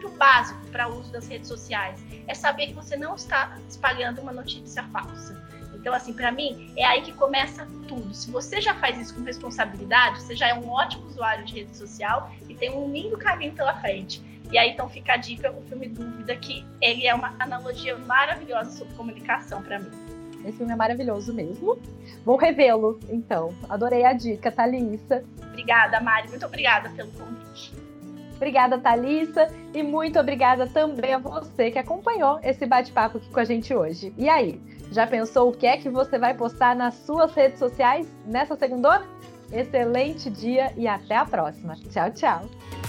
princípio 0.00 0.10
básico 0.10 0.66
para 0.72 0.88
o 0.88 0.98
uso 0.98 1.12
das 1.12 1.28
redes 1.28 1.46
sociais 1.46 2.02
é 2.26 2.34
saber 2.34 2.68
que 2.68 2.72
você 2.72 2.96
não 2.96 3.14
está 3.14 3.56
espalhando 3.68 4.20
uma 4.20 4.32
notícia 4.32 4.82
falsa. 4.84 5.40
Então, 5.74 5.94
assim, 5.94 6.12
para 6.12 6.30
mim, 6.30 6.72
é 6.76 6.84
aí 6.84 7.02
que 7.02 7.12
começa 7.12 7.66
tudo. 7.86 8.12
Se 8.14 8.30
você 8.30 8.60
já 8.60 8.74
faz 8.74 8.98
isso 8.98 9.14
com 9.14 9.22
responsabilidade, 9.22 10.20
você 10.20 10.36
já 10.36 10.48
é 10.48 10.54
um 10.54 10.68
ótimo 10.68 11.06
usuário 11.06 11.44
de 11.44 11.54
rede 11.54 11.76
social 11.76 12.30
e 12.48 12.54
tem 12.54 12.70
um 12.70 12.92
lindo 12.92 13.16
caminho 13.16 13.52
pela 13.52 13.74
frente. 13.80 14.22
E 14.52 14.58
aí, 14.58 14.70
então, 14.70 14.88
fica 14.88 15.14
a 15.14 15.16
dica, 15.16 15.50
o 15.50 15.62
filme 15.62 15.88
Dúvida, 15.88 16.36
que 16.36 16.66
ele 16.82 17.06
é 17.06 17.14
uma 17.14 17.34
analogia 17.38 17.96
maravilhosa 17.96 18.72
sobre 18.72 18.94
comunicação 18.94 19.62
para 19.62 19.78
mim. 19.78 19.90
Esse 20.44 20.58
filme 20.58 20.72
é 20.72 20.76
maravilhoso 20.76 21.32
mesmo. 21.32 21.78
Vou 22.24 22.36
revê-lo, 22.36 22.98
então. 23.08 23.54
Adorei 23.68 24.04
a 24.04 24.12
dica, 24.12 24.50
Thalissa. 24.50 25.24
Obrigada, 25.48 26.00
Mari. 26.00 26.28
Muito 26.28 26.44
obrigada 26.44 26.90
pelo 26.90 27.10
convite. 27.12 27.89
Obrigada, 28.40 28.78
Thalissa, 28.78 29.48
e 29.74 29.82
muito 29.82 30.18
obrigada 30.18 30.66
também 30.66 31.12
a 31.12 31.18
você 31.18 31.70
que 31.70 31.78
acompanhou 31.78 32.40
esse 32.42 32.64
bate-papo 32.64 33.18
aqui 33.18 33.28
com 33.28 33.38
a 33.38 33.44
gente 33.44 33.74
hoje. 33.74 34.14
E 34.16 34.30
aí, 34.30 34.58
já 34.90 35.06
pensou 35.06 35.50
o 35.50 35.52
que 35.52 35.66
é 35.66 35.76
que 35.76 35.90
você 35.90 36.18
vai 36.18 36.32
postar 36.32 36.74
nas 36.74 36.94
suas 36.94 37.34
redes 37.34 37.58
sociais 37.58 38.08
nessa 38.24 38.56
segunda? 38.56 39.02
Excelente 39.52 40.30
dia 40.30 40.72
e 40.74 40.88
até 40.88 41.16
a 41.16 41.26
próxima. 41.26 41.76
Tchau, 41.90 42.10
tchau. 42.12 42.79